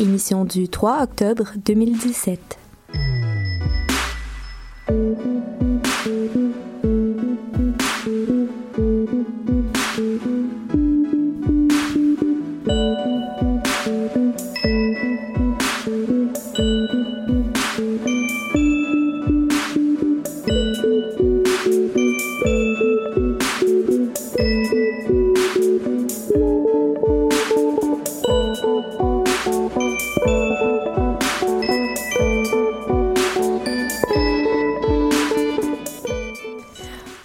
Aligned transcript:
Émission 0.00 0.44
du 0.44 0.68
3 0.68 1.04
octobre 1.04 1.52
2017. 1.64 2.58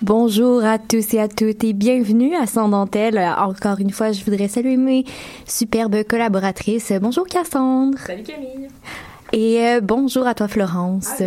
Bonjour 0.06 0.64
à 0.64 0.78
tous 0.78 1.16
et 1.16 1.20
à 1.20 1.28
toutes 1.28 1.64
et 1.64 1.74
bienvenue 1.74 2.36
à 2.36 2.46
Sans 2.46 2.70
Dentelle. 2.70 3.18
Encore 3.40 3.80
une 3.80 3.90
fois, 3.90 4.12
je 4.12 4.24
voudrais 4.24 4.48
saluer 4.48 4.78
mes 4.78 5.04
superbes 5.48 6.04
collaboratrices. 6.04 6.94
Bonjour 7.02 7.26
Cassandre. 7.26 7.98
Salut 8.06 8.22
Camille. 8.22 8.68
Et 9.34 9.66
euh, 9.66 9.82
bonjour 9.82 10.28
à 10.28 10.36
toi 10.36 10.48
Florence. 10.48 11.24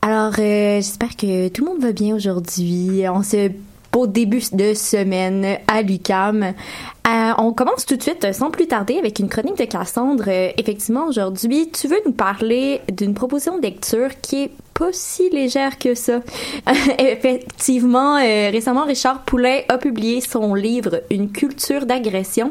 Alors, 0.00 0.34
euh, 0.38 0.76
j'espère 0.76 1.16
que 1.16 1.48
tout 1.48 1.64
le 1.64 1.72
monde 1.72 1.82
va 1.82 1.90
bien 1.90 2.14
aujourd'hui. 2.14 3.02
On 3.08 3.24
se 3.24 3.50
beau 3.94 4.08
début 4.08 4.42
de 4.52 4.74
semaine 4.74 5.58
à 5.68 5.80
l'UCAM. 5.80 6.42
Euh, 6.42 7.32
on 7.38 7.52
commence 7.52 7.86
tout 7.86 7.96
de 7.96 8.02
suite, 8.02 8.26
sans 8.32 8.50
plus 8.50 8.66
tarder, 8.66 8.98
avec 8.98 9.20
une 9.20 9.28
chronique 9.28 9.56
de 9.56 9.66
Cassandre. 9.66 10.24
Euh, 10.26 10.50
effectivement, 10.58 11.06
aujourd'hui, 11.06 11.70
tu 11.70 11.86
veux 11.86 12.00
nous 12.04 12.12
parler 12.12 12.80
d'une 12.92 13.14
proposition 13.14 13.56
de 13.56 13.62
lecture 13.62 14.08
qui 14.20 14.44
est 14.44 14.50
pas 14.74 14.88
si 14.90 15.30
légère 15.30 15.78
que 15.78 15.94
ça. 15.94 16.20
Effectivement, 16.98 18.16
euh, 18.16 18.50
récemment, 18.50 18.84
Richard 18.84 19.22
Poulain 19.22 19.60
a 19.68 19.78
publié 19.78 20.20
son 20.20 20.54
livre 20.54 21.02
Une 21.08 21.30
culture 21.30 21.86
d'agression. 21.86 22.50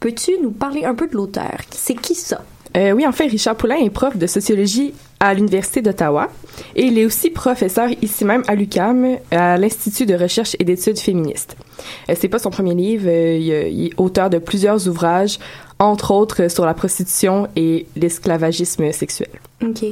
Peux-tu 0.00 0.32
nous 0.42 0.50
parler 0.50 0.84
un 0.84 0.94
peu 0.94 1.08
de 1.08 1.14
l'auteur? 1.14 1.56
C'est 1.70 1.94
qui 1.94 2.14
ça? 2.14 2.42
Euh, 2.76 2.90
oui, 2.92 3.06
en 3.06 3.12
fait, 3.12 3.26
Richard 3.26 3.56
Poulain 3.56 3.76
est 3.76 3.90
prof 3.90 4.16
de 4.16 4.26
sociologie 4.26 4.94
à 5.20 5.32
l'Université 5.32 5.80
d'Ottawa 5.80 6.28
et 6.74 6.84
il 6.84 6.98
est 6.98 7.04
aussi 7.04 7.30
professeur 7.30 7.88
ici 8.02 8.24
même 8.24 8.42
à 8.48 8.54
l'UCAM, 8.54 9.18
à 9.30 9.56
l'Institut 9.56 10.06
de 10.06 10.14
recherche 10.14 10.56
et 10.58 10.64
d'études 10.64 10.98
féministes. 10.98 11.56
Euh, 12.08 12.14
c'est 12.18 12.28
pas 12.28 12.38
son 12.38 12.50
premier 12.50 12.74
livre, 12.74 13.08
euh, 13.08 13.36
il, 13.36 13.78
il, 13.78 13.86
est 13.86 13.92
auteur 13.96 14.28
de 14.28 14.38
plusieurs 14.38 14.88
ouvrages, 14.88 15.38
entre 15.78 16.10
autres 16.10 16.50
sur 16.50 16.66
la 16.66 16.74
prostitution 16.74 17.48
et 17.56 17.86
l'esclavagisme 17.96 18.90
sexuel. 18.92 19.28
OK. 19.70 19.84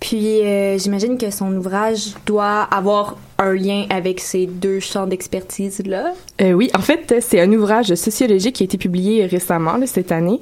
Puis 0.00 0.42
euh, 0.42 0.78
j'imagine 0.78 1.18
que 1.18 1.30
son 1.30 1.54
ouvrage 1.56 2.14
doit 2.26 2.62
avoir 2.62 3.16
un 3.38 3.54
lien 3.54 3.86
avec 3.90 4.20
ces 4.20 4.46
deux 4.46 4.80
champs 4.80 5.06
d'expertise-là? 5.06 6.12
Euh, 6.40 6.52
oui, 6.52 6.70
en 6.74 6.80
fait, 6.80 7.16
c'est 7.20 7.40
un 7.40 7.52
ouvrage 7.52 7.94
sociologique 7.94 8.56
qui 8.56 8.62
a 8.62 8.66
été 8.66 8.78
publié 8.78 9.26
récemment, 9.26 9.78
cette 9.86 10.12
année, 10.12 10.40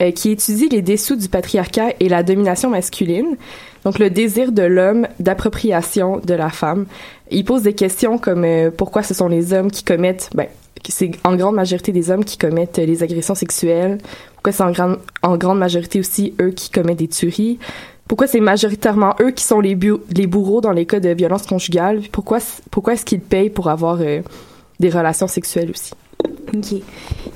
euh, 0.00 0.10
qui 0.10 0.30
étudie 0.30 0.68
les 0.68 0.82
dessous 0.82 1.16
du 1.16 1.28
patriarcat 1.28 1.94
et 2.00 2.08
la 2.08 2.22
domination 2.22 2.70
masculine. 2.70 3.36
Donc, 3.84 3.98
le 3.98 4.10
désir 4.10 4.52
de 4.52 4.62
l'homme 4.62 5.08
d'appropriation 5.18 6.18
de 6.18 6.34
la 6.34 6.50
femme. 6.50 6.86
Il 7.30 7.44
pose 7.44 7.62
des 7.62 7.72
questions 7.72 8.18
comme 8.18 8.46
pourquoi 8.76 9.02
ce 9.02 9.14
sont 9.14 9.28
les 9.28 9.52
hommes 9.52 9.70
qui 9.70 9.82
commettent, 9.82 10.28
ben, 10.34 10.46
c'est 10.88 11.12
en 11.24 11.36
grande 11.36 11.54
majorité 11.54 11.92
des 11.92 12.10
hommes 12.10 12.24
qui 12.24 12.38
commettent 12.38 12.78
les 12.78 13.02
agressions 13.02 13.34
sexuelles. 13.34 13.98
Pourquoi 14.34 14.52
c'est 14.52 14.62
en, 14.62 14.72
grande 14.72 14.98
en 15.22 15.36
grande 15.36 15.58
majorité 15.58 16.00
aussi 16.00 16.34
eux 16.40 16.50
qui 16.50 16.70
commettent 16.70 16.98
des 16.98 17.08
tueries. 17.08 17.58
Pourquoi 18.12 18.26
c'est 18.26 18.40
majoritairement 18.40 19.14
eux 19.22 19.30
qui 19.30 19.42
sont 19.42 19.60
les, 19.60 19.74
les 20.14 20.26
bourreaux 20.26 20.60
dans 20.60 20.72
les 20.72 20.84
cas 20.84 21.00
de 21.00 21.08
violence 21.08 21.46
conjugale? 21.46 22.02
Pourquoi, 22.12 22.40
pourquoi 22.70 22.92
est-ce 22.92 23.06
qu'ils 23.06 23.22
payent 23.22 23.48
pour 23.48 23.70
avoir 23.70 24.02
euh, 24.02 24.20
des 24.78 24.90
relations 24.90 25.28
sexuelles 25.28 25.70
aussi? 25.70 25.94
OK. 26.54 26.82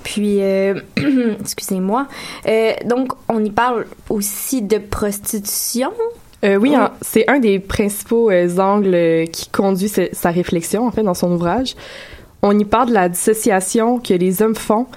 Puis, 0.02 0.42
euh, 0.42 0.78
excusez-moi. 1.40 2.08
Euh, 2.46 2.72
donc, 2.84 3.14
on 3.30 3.42
y 3.42 3.48
parle 3.48 3.86
aussi 4.10 4.60
de 4.60 4.76
prostitution? 4.76 5.94
Oui, 6.42 6.74
c'est 7.00 7.26
un 7.26 7.38
des 7.38 7.58
principaux 7.58 8.30
angles 8.30 9.24
qui 9.32 9.48
conduit 9.48 9.88
sa, 9.88 10.12
sa 10.12 10.30
réflexion, 10.30 10.86
en 10.86 10.90
fait, 10.90 11.02
dans 11.02 11.14
son 11.14 11.32
ouvrage. 11.32 11.74
On 12.42 12.56
y 12.58 12.66
parle 12.66 12.90
de 12.90 12.94
la 12.94 13.08
dissociation 13.08 13.98
que 13.98 14.12
les 14.12 14.42
hommes 14.42 14.54
font 14.54 14.88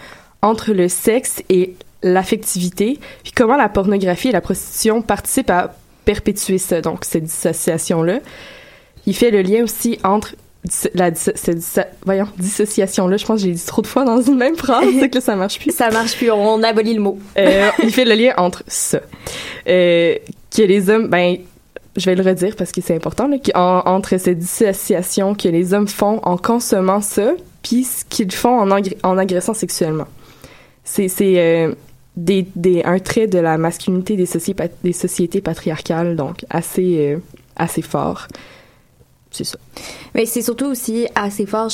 entre 0.41 0.73
le 0.73 0.89
sexe 0.89 1.41
et 1.47 1.73
l'affectivité, 2.03 2.99
puis 3.23 3.31
comment 3.35 3.57
la 3.57 3.69
pornographie 3.69 4.29
et 4.29 4.31
la 4.31 4.41
prostitution 4.41 5.01
participent 5.01 5.49
à 5.49 5.75
perpétuer 6.05 6.57
ça, 6.57 6.81
donc 6.81 7.05
cette 7.05 7.25
dissociation-là. 7.25 8.19
Il 9.05 9.15
fait 9.15 9.31
le 9.31 9.41
lien 9.41 9.63
aussi 9.63 9.99
entre 10.03 10.35
la 10.93 11.11
voyons, 12.05 12.27
dissociation-là, 12.37 13.17
je 13.17 13.25
pense 13.25 13.41
que 13.41 13.47
j'ai 13.47 13.53
dit 13.53 13.65
trop 13.65 13.81
de 13.81 13.87
fois 13.87 14.03
dans 14.03 14.21
une 14.21 14.37
même 14.37 14.55
phrase, 14.55 14.85
c'est 14.99 15.09
que 15.09 15.21
ça 15.21 15.35
marche 15.35 15.59
plus. 15.59 15.73
ça 15.73 15.89
marche 15.89 16.17
plus, 16.17 16.31
on 16.31 16.61
abolit 16.63 16.93
le 16.93 17.01
mot. 17.01 17.17
euh, 17.37 17.69
il 17.81 17.91
fait 17.91 18.05
le 18.05 18.13
lien 18.15 18.33
entre 18.37 18.63
ça. 18.67 18.99
Euh, 19.67 20.15
que 20.55 20.61
les 20.61 20.89
hommes, 20.89 21.07
ben, 21.07 21.37
je 21.95 22.05
vais 22.05 22.15
le 22.15 22.23
redire 22.23 22.55
parce 22.57 22.71
que 22.71 22.81
c'est 22.81 22.95
important, 22.95 23.27
là, 23.27 23.37
en, 23.55 23.83
entre 23.85 24.17
cette 24.17 24.39
dissociation 24.39 25.33
que 25.33 25.47
les 25.47 25.73
hommes 25.73 25.87
font 25.87 26.19
en 26.23 26.37
consommant 26.37 27.01
ça, 27.01 27.31
puis 27.63 27.83
ce 27.83 28.03
qu'ils 28.05 28.31
font 28.31 28.59
en, 28.59 28.81
en 29.03 29.17
agressant 29.17 29.53
sexuellement. 29.53 30.07
C'est 30.83 31.09
euh, 31.21 31.73
des, 32.19 32.81
un 32.85 32.99
trait 32.99 33.27
de 33.27 33.39
la 33.39 33.57
masculinité 33.57 34.15
des, 34.15 34.25
soci 34.25 34.55
des 34.83 34.93
sociétés 34.93 35.41
patriarcales, 35.41 36.15
donc 36.15 36.45
assez, 36.49 37.13
euh, 37.13 37.19
assez 37.55 37.81
fort. 37.81 38.27
C'est 39.31 39.43
ça. 39.43 39.57
Mais 40.15 40.25
c'est 40.25 40.41
surtout 40.41 40.65
aussi 40.65 41.07
assez 41.15 41.45
fort 41.45 41.69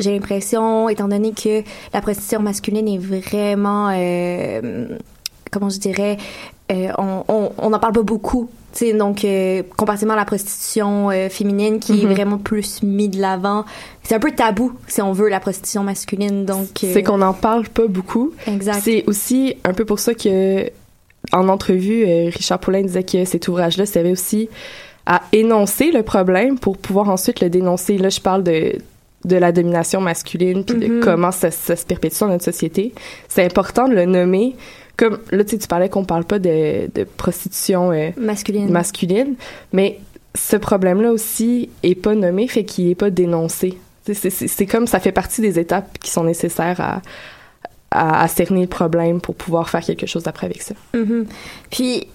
j'ai 0.00 0.12
l'impression, 0.12 0.88
étant 0.88 1.08
donné 1.08 1.32
que 1.32 1.64
la 1.92 2.00
prostitution 2.00 2.40
masculine 2.40 2.86
est 2.86 2.98
vraiment, 2.98 3.90
euh, 3.92 4.96
comment 5.50 5.70
je 5.70 5.78
dirais, 5.78 6.16
euh, 6.70 6.92
on, 6.98 7.24
on, 7.26 7.52
on 7.58 7.70
parle 7.78 7.94
pas 7.94 8.02
beaucoup. 8.02 8.48
Sais 8.78 8.92
donc, 8.92 9.24
euh, 9.24 9.62
comparativement 9.76 10.14
à 10.14 10.16
la 10.16 10.24
prostitution 10.24 11.10
euh, 11.10 11.28
féminine 11.28 11.78
qui 11.80 11.92
Mhm. 11.92 12.00
est 12.10 12.14
vraiment 12.14 12.38
plus 12.38 12.82
mis 12.82 13.08
de 13.08 13.20
l'avant, 13.20 13.64
c'est 14.02 14.14
un 14.14 14.18
peu 14.20 14.30
tabou, 14.32 14.72
si 14.86 15.00
on 15.02 15.12
veut, 15.12 15.28
la 15.28 15.40
prostitution 15.40 15.82
masculine. 15.82 16.44
Donc, 16.44 16.68
euh, 16.84 16.90
C'est 16.92 17.02
qu'on 17.02 17.18
n'en 17.18 17.32
parle 17.34 17.68
pas 17.68 17.86
beaucoup. 17.86 18.32
Exact. 18.46 18.80
C'est 18.82 19.04
aussi 19.06 19.54
un 19.64 19.72
peu 19.74 19.84
pour 19.84 19.98
ça 19.98 20.14
que, 20.14 20.70
en 21.32 21.48
entrevue, 21.48 22.04
euh, 22.06 22.30
Richard 22.32 22.58
Poulain 22.60 22.82
disait 22.82 23.02
que 23.04 23.24
cet 23.24 23.48
ouvrage-là 23.48 23.86
servait 23.86 24.12
aussi 24.12 24.48
à 25.06 25.22
énoncer 25.32 25.90
le 25.90 26.02
problème 26.02 26.58
pour 26.58 26.76
pouvoir 26.76 27.08
ensuite 27.08 27.40
le 27.40 27.48
dénoncer. 27.50 27.98
Là, 27.98 28.08
je 28.08 28.20
parle 28.20 28.42
de 28.42 28.74
de 29.24 29.34
la 29.34 29.50
domination 29.50 30.00
masculine 30.00 30.64
puis 30.64 30.76
Mhm. 30.76 30.80
de 31.00 31.04
comment 31.04 31.32
ça, 31.32 31.50
ça 31.50 31.74
se 31.74 31.84
perpétue 31.84 32.20
dans 32.20 32.28
notre 32.28 32.44
société. 32.44 32.92
C'est 33.28 33.44
important 33.44 33.88
de 33.88 33.94
le 33.94 34.04
nommer. 34.04 34.54
Comme 34.98 35.18
là, 35.30 35.44
tu 35.44 35.50
sais, 35.52 35.58
tu 35.58 35.66
parlais 35.68 35.88
qu'on 35.88 36.04
parle 36.04 36.24
pas 36.24 36.38
de, 36.38 36.90
de 36.94 37.04
prostitution 37.04 37.92
euh, 37.92 38.10
Masculine. 38.18 38.68
masculine, 38.70 39.34
mais 39.72 39.98
ce 40.34 40.56
problème-là 40.56 41.10
aussi 41.12 41.70
est 41.82 41.94
pas 41.94 42.14
nommé, 42.14 42.46
fait 42.48 42.64
qu'il 42.64 42.90
est 42.90 42.94
pas 42.94 43.08
dénoncé. 43.10 43.78
C'est 44.04 44.14
c'est- 44.14 44.46
c'est 44.48 44.66
comme 44.66 44.86
ça 44.86 45.00
fait 45.00 45.12
partie 45.12 45.40
des 45.40 45.58
étapes 45.58 45.98
qui 45.98 46.10
sont 46.10 46.24
nécessaires 46.24 46.80
à, 46.80 47.00
à, 47.90 48.22
à 48.22 48.28
cerner 48.28 48.62
le 48.62 48.66
problème 48.66 49.20
pour 49.20 49.34
pouvoir 49.34 49.70
faire 49.70 49.82
quelque 49.84 50.06
chose 50.06 50.26
après 50.26 50.46
avec 50.46 50.62
ça. 50.62 50.74
Mhm. 50.94 51.26
Puis, 51.70 52.06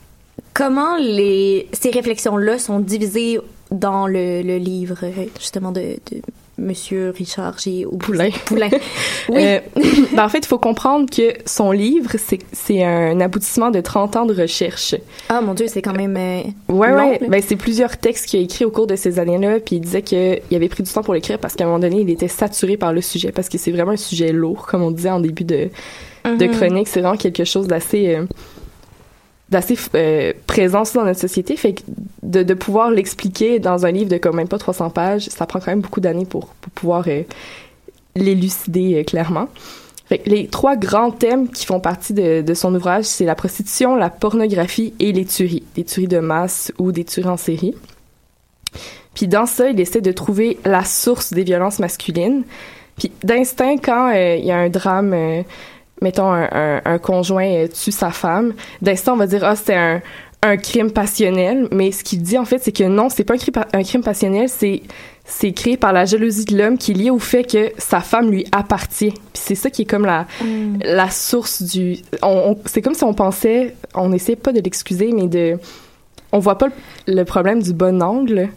comment 0.53 0.97
les, 0.97 1.67
ces 1.71 1.89
réflexions-là 1.89 2.59
sont 2.59 2.79
divisées 2.79 3.39
dans 3.71 4.07
le, 4.07 4.41
le 4.43 4.57
livre, 4.57 4.99
justement, 5.39 5.71
de, 5.71 5.81
de 6.11 6.21
Monsieur 6.57 7.09
Richard 7.17 7.57
G. 7.59 7.85
Poulain. 7.99 8.29
Poulain. 8.45 8.69
Oui. 9.29 9.37
Euh, 9.39 9.59
ben, 10.13 10.25
en 10.25 10.29
fait, 10.29 10.39
il 10.39 10.45
faut 10.47 10.57
comprendre 10.59 11.09
que 11.09 11.33
son 11.45 11.71
livre, 11.71 12.11
c'est 12.51 12.83
un 12.83 13.19
aboutissement 13.21 13.71
de 13.71 13.79
30 13.79 14.15
ans 14.17 14.25
de 14.25 14.33
recherche. 14.33 14.95
Ah, 15.29 15.39
mon 15.41 15.53
Dieu, 15.53 15.67
c'est 15.67 15.81
quand 15.81 15.95
même... 15.95 16.17
euh, 16.17 16.41
Ouais, 16.67 16.91
long, 16.91 17.09
ouais. 17.11 17.19
Ben, 17.29 17.41
c'est 17.45 17.55
plusieurs 17.55 17.97
textes 17.97 18.25
qu'il 18.27 18.39
a 18.41 18.43
écrits 18.43 18.65
au 18.65 18.71
cours 18.71 18.85
de 18.87 18.95
ces 18.97 19.17
années-là, 19.19 19.59
puis 19.61 19.77
il 19.77 19.79
disait 19.79 20.01
qu'il 20.01 20.41
avait 20.51 20.67
pris 20.69 20.83
du 20.83 20.91
temps 20.91 21.03
pour 21.03 21.13
l'écrire 21.13 21.39
parce 21.39 21.55
qu'à 21.55 21.63
un 21.63 21.67
moment 21.67 21.79
donné, 21.79 22.01
il 22.01 22.09
était 22.09 22.27
saturé 22.27 22.75
par 22.77 22.91
le 22.93 23.01
sujet, 23.01 23.31
parce 23.31 23.47
que 23.49 23.57
c'est 23.57 23.71
vraiment 23.71 23.93
un 23.93 23.97
sujet 23.97 24.31
lourd, 24.33 24.67
comme 24.67 24.81
on 24.83 24.91
disait 24.91 25.09
en 25.09 25.19
début 25.21 25.45
de, 25.45 25.69
de 26.25 26.45
Mhm. 26.45 26.51
chronique. 26.51 26.87
C'est 26.89 26.99
vraiment 27.01 27.17
quelque 27.17 27.45
chose 27.45 27.67
d'assez 27.67 28.15
euh, 28.15 28.25
d'assez 29.49 29.77
euh, 29.95 30.33
présent 30.47 30.83
dans 30.95 31.05
notre 31.05 31.19
société. 31.19 31.55
Fait 31.55 31.73
que 31.73 31.81
de, 32.23 32.43
de 32.43 32.53
pouvoir 32.53 32.91
l'expliquer 32.91 33.59
dans 33.59 33.85
un 33.85 33.91
livre 33.91 34.09
de 34.09 34.17
comme 34.17 34.35
même 34.35 34.47
pas 34.47 34.57
300 34.57 34.89
pages, 34.89 35.23
ça 35.23 35.45
prend 35.45 35.59
quand 35.59 35.71
même 35.71 35.81
beaucoup 35.81 36.01
d'années 36.01 36.25
pour, 36.25 36.47
pour 36.47 36.71
pouvoir 36.71 37.05
euh, 37.07 37.23
l'élucider 38.15 38.99
euh, 38.99 39.03
clairement. 39.03 39.47
Fait 40.05 40.17
que 40.19 40.29
les 40.29 40.47
trois 40.47 40.75
grands 40.75 41.11
thèmes 41.11 41.49
qui 41.49 41.65
font 41.65 41.79
partie 41.79 42.13
de, 42.13 42.41
de 42.41 42.53
son 42.53 42.73
ouvrage, 42.75 43.05
c'est 43.05 43.25
la 43.25 43.35
prostitution, 43.35 43.95
la 43.95 44.09
pornographie 44.09 44.93
et 44.99 45.11
les 45.11 45.25
tueries. 45.25 45.63
Des 45.75 45.83
tueries 45.83 46.07
de 46.07 46.19
masse 46.19 46.73
ou 46.77 46.91
des 46.91 47.05
tueries 47.05 47.29
en 47.29 47.37
série. 47.37 47.73
Puis 49.13 49.27
dans 49.27 49.45
ça, 49.45 49.69
il 49.69 49.79
essaie 49.79 50.01
de 50.01 50.11
trouver 50.11 50.57
la 50.65 50.83
source 50.83 51.31
des 51.31 51.43
violences 51.43 51.79
masculines. 51.79 52.43
Puis 52.97 53.11
d'instinct, 53.23 53.77
quand 53.77 54.13
euh, 54.13 54.35
il 54.35 54.45
y 54.45 54.51
a 54.51 54.57
un 54.57 54.69
drame, 54.69 55.43
mettons 56.03 56.31
un, 56.31 56.47
un, 56.51 56.81
un 56.85 56.97
conjoint 56.99 57.47
euh, 57.47 57.67
tue 57.67 57.91
sa 57.91 58.11
femme, 58.11 58.53
d'instinct 58.83 59.13
on 59.13 59.17
va 59.17 59.25
dire 59.27 59.43
ah 59.43 59.55
c'est 59.55 59.75
un, 59.75 60.01
un 60.43 60.57
crime 60.57 60.91
passionnel, 60.91 61.67
mais 61.71 61.91
ce 61.91 62.03
qu'il 62.03 62.21
dit 62.21 62.37
en 62.37 62.45
fait 62.45 62.59
c'est 62.61 62.71
que 62.71 62.83
non, 62.83 63.09
c'est 63.09 63.23
pas 63.23 63.33
un 63.33 63.37
crime, 63.37 63.53
pa- 63.53 63.67
un 63.73 63.81
crime 63.83 64.03
passionnel, 64.03 64.47
c'est 64.49 64.81
c'est 65.25 65.53
créé 65.53 65.77
par 65.77 65.93
la 65.93 66.03
jalousie 66.03 66.43
de 66.43 66.57
l'homme 66.57 66.77
qui 66.77 66.91
est 66.91 66.95
liée 66.95 67.09
au 67.09 67.17
fait 67.17 67.45
que 67.45 67.71
sa 67.77 68.01
femme 68.01 68.29
lui 68.29 68.45
appartient. 68.51 69.11
Puis 69.11 69.41
c'est 69.45 69.55
ça 69.55 69.69
qui 69.69 69.83
est 69.83 69.85
comme 69.85 70.05
la 70.05 70.27
Mm. 70.43 70.79
la 70.83 71.09
source 71.09 71.63
du 71.63 71.97
on, 72.21 72.27
on- 72.51 72.57
c'est 72.65 72.81
comme 72.81 72.93
si 72.93 73.05
on 73.05 73.13
pensait 73.13 73.73
on 73.95 74.11
essaie 74.11 74.35
pas 74.35 74.51
de 74.51 74.59
l'excuser 74.59 75.11
mais 75.13 75.27
de 75.27 75.57
on 76.33 76.39
voit 76.39 76.57
pas 76.57 76.67
le, 77.07 77.13
le 77.15 77.23
problème 77.23 77.61
du 77.63 77.71
bon 77.73 78.01
angle 78.03 78.49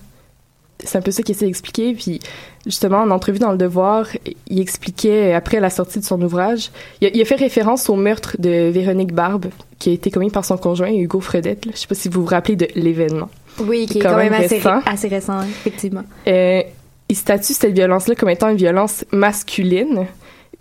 c'est 0.85 0.99
un 0.99 1.01
peu 1.03 1.11
ça 1.11 1.23
qu'il 1.23 1.35
essaie 1.35 1.47
d'expliquer 1.47 1.95
puis 1.95 2.21
justement 2.67 2.99
en 2.99 3.11
entrevue 3.11 3.39
dans 3.39 3.53
le 3.53 3.59
devoir 3.59 4.07
il 4.49 4.61
expliquait 4.61 5.33
après 5.33 5.59
la 5.61 5.71
sortie 5.71 5.99
de 6.01 6.05
son 6.05 6.21
ouvrage 6.23 6.71
il 7.01 7.07
a, 7.09 7.11
il 7.15 7.21
a 7.21 7.25
fait 7.25 7.37
référence 7.37 7.89
au 7.89 7.97
meurtre 7.97 8.37
de 8.39 8.69
Véronique 8.71 9.13
Barbe 9.13 9.47
qui 9.79 9.91
a 9.91 9.93
été 9.93 10.11
commis 10.11 10.31
par 10.31 10.45
son 10.45 10.57
conjoint 10.59 10.93
Hugo 10.93 11.21
Fredette 11.21 11.67
je 11.73 11.79
sais 11.79 11.87
pas 11.87 11.95
si 11.95 12.09
vous 12.09 12.21
vous 12.23 12.27
rappelez 12.27 12.57
de 12.57 12.69
l'événement 12.75 13.31
Oui, 13.61 13.87
qui 13.87 13.99
est 13.99 14.03
quand 14.03 14.11
quand 14.11 14.17
même, 14.17 14.33
même 14.33 14.43
assez, 14.45 14.57
récent. 14.57 14.81
assez 14.85 15.09
récent, 15.09 15.41
effectivement. 15.43 16.03
euh, 16.29 16.63
il 17.09 17.17
statue 17.17 17.53
cette 17.55 17.73
violence-là 17.73 18.15
comme 18.17 18.29
étant 18.31 18.49
une 18.49 18.57
violence 18.57 19.05
masculine. 19.13 20.07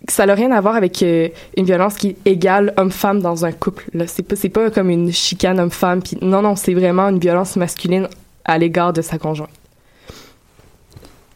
Ça 0.08 0.28
n'a 0.28 0.36
rien 0.36 0.52
à 0.52 0.62
voir 0.62 0.76
avec 0.76 1.02
euh, 1.02 1.28
une 1.58 1.66
violence 1.66 1.96
qui 1.96 2.10
est 2.10 2.18
égale 2.26 2.72
homme-femme 2.78 3.20
dans 3.20 3.46
un 3.46 3.52
couple. 3.52 3.86
C'est 4.06 4.22
pas, 4.22 4.36
pas 4.54 4.70
comme 4.70 4.92
une 4.92 5.12
chicane 5.12 5.60
homme-femme. 5.60 6.02
Non, 6.22 6.44
non, 6.44 6.56
c'est 6.56 6.76
vraiment 6.76 7.10
une 7.10 7.18
violence 7.18 7.56
masculine 7.56 8.08
à 8.46 8.60
l'égard 8.60 8.94
de 8.94 9.02
sa 9.02 9.18
conjointe. 9.18 9.50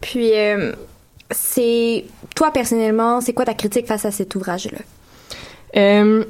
Puis, 0.02 0.32
euh, 0.34 0.74
c'est... 1.32 2.06
Toi, 2.36 2.52
personnellement, 2.52 3.22
c'est 3.22 3.34
quoi 3.34 3.46
ta 3.46 3.54
critique 3.54 3.88
face 3.88 4.06
à 4.06 4.12
cet 4.12 4.36
ouvrage-là? 4.36 4.80
Euh, 5.76 6.24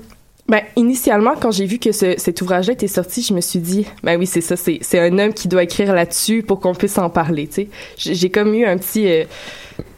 ben, 0.48 0.62
initialement, 0.76 1.36
quand 1.40 1.52
j'ai 1.52 1.66
vu 1.66 1.78
que 1.78 1.92
ce- 1.92 2.18
cet 2.18 2.42
ouvrage-là 2.42 2.74
était 2.74 2.88
sorti, 2.88 3.22
je 3.22 3.34
me 3.34 3.42
suis 3.42 3.60
dit, 3.60 3.86
ben 4.04 4.18
oui, 4.18 4.26
c'est 4.26 4.42
ça, 4.42 4.56
c'est, 4.56 5.00
un 5.00 5.20
homme 5.20 5.34
qui 5.34 5.48
doit 5.48 5.64
écrire 5.64 5.94
là-dessus 5.94 6.42
pour 6.42 6.60
qu'on 6.60 6.74
puisse 6.74 6.98
en 6.98 7.10
parler, 7.10 7.48
tu 7.48 7.54
sais. 7.54 7.68
J'ai, 7.98 8.16
j'ai 8.16 8.30
comme 8.32 8.54
eu 8.56 8.66
un 8.66 8.78
petit, 8.78 9.08
euh, 9.08 9.26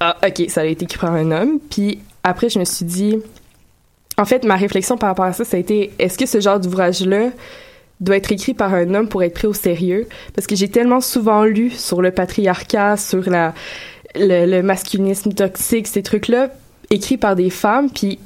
ah, 0.01 0.17
ok, 0.27 0.49
ça 0.49 0.61
a 0.61 0.65
été 0.65 0.83
écrit 0.83 0.99
par 0.99 1.13
un 1.13 1.31
homme. 1.31 1.59
Puis 1.69 1.99
après, 2.23 2.49
je 2.49 2.59
me 2.59 2.65
suis 2.65 2.85
dit, 2.85 3.17
en 4.17 4.25
fait, 4.25 4.43
ma 4.43 4.57
réflexion 4.57 4.97
par 4.97 5.09
rapport 5.09 5.25
à 5.25 5.33
ça, 5.33 5.45
ça 5.45 5.55
a 5.55 5.59
été, 5.59 5.91
est-ce 5.97 6.17
que 6.17 6.25
ce 6.25 6.41
genre 6.41 6.59
d'ouvrage-là 6.59 7.29
doit 8.01 8.17
être 8.17 8.31
écrit 8.31 8.53
par 8.53 8.73
un 8.73 8.93
homme 8.93 9.07
pour 9.07 9.23
être 9.23 9.33
pris 9.33 9.47
au 9.47 9.53
sérieux? 9.53 10.07
Parce 10.35 10.47
que 10.47 10.55
j'ai 10.55 10.67
tellement 10.67 11.01
souvent 11.01 11.43
lu 11.43 11.69
sur 11.69 12.01
le 12.01 12.11
patriarcat, 12.11 12.97
sur 12.97 13.29
la, 13.29 13.53
le, 14.15 14.61
masculinisme 14.61 15.33
toxique, 15.33 15.87
ces 15.87 16.03
trucs-là, 16.03 16.49
écrits 16.89 17.17
par 17.17 17.35
des 17.35 17.49
femmes, 17.49 17.89
puis 17.89 18.19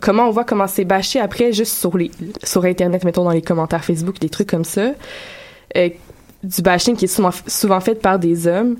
comment 0.00 0.28
on 0.28 0.30
voit 0.30 0.44
comment 0.44 0.66
c'est 0.66 0.84
bâché 0.84 1.18
après 1.18 1.52
juste 1.52 1.76
sur 1.76 1.96
les 1.98 2.12
sur 2.44 2.64
internet 2.64 3.02
mettons 3.02 3.24
dans 3.24 3.32
les 3.32 3.42
commentaires 3.42 3.84
Facebook 3.84 4.20
des 4.20 4.28
trucs 4.28 4.48
comme 4.48 4.62
ça 4.62 4.92
euh, 5.76 5.88
du 6.44 6.62
bashing 6.62 6.94
qui 6.94 7.06
est 7.06 7.08
souvent, 7.08 7.32
souvent 7.48 7.80
fait 7.80 7.96
par 7.96 8.20
des 8.20 8.46
hommes 8.46 8.76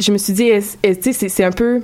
je 0.00 0.10
me 0.10 0.18
suis 0.18 0.32
dit 0.32 0.50
tu 0.82 1.12
sais 1.12 1.28
c'est 1.28 1.44
un 1.44 1.52
peu 1.52 1.82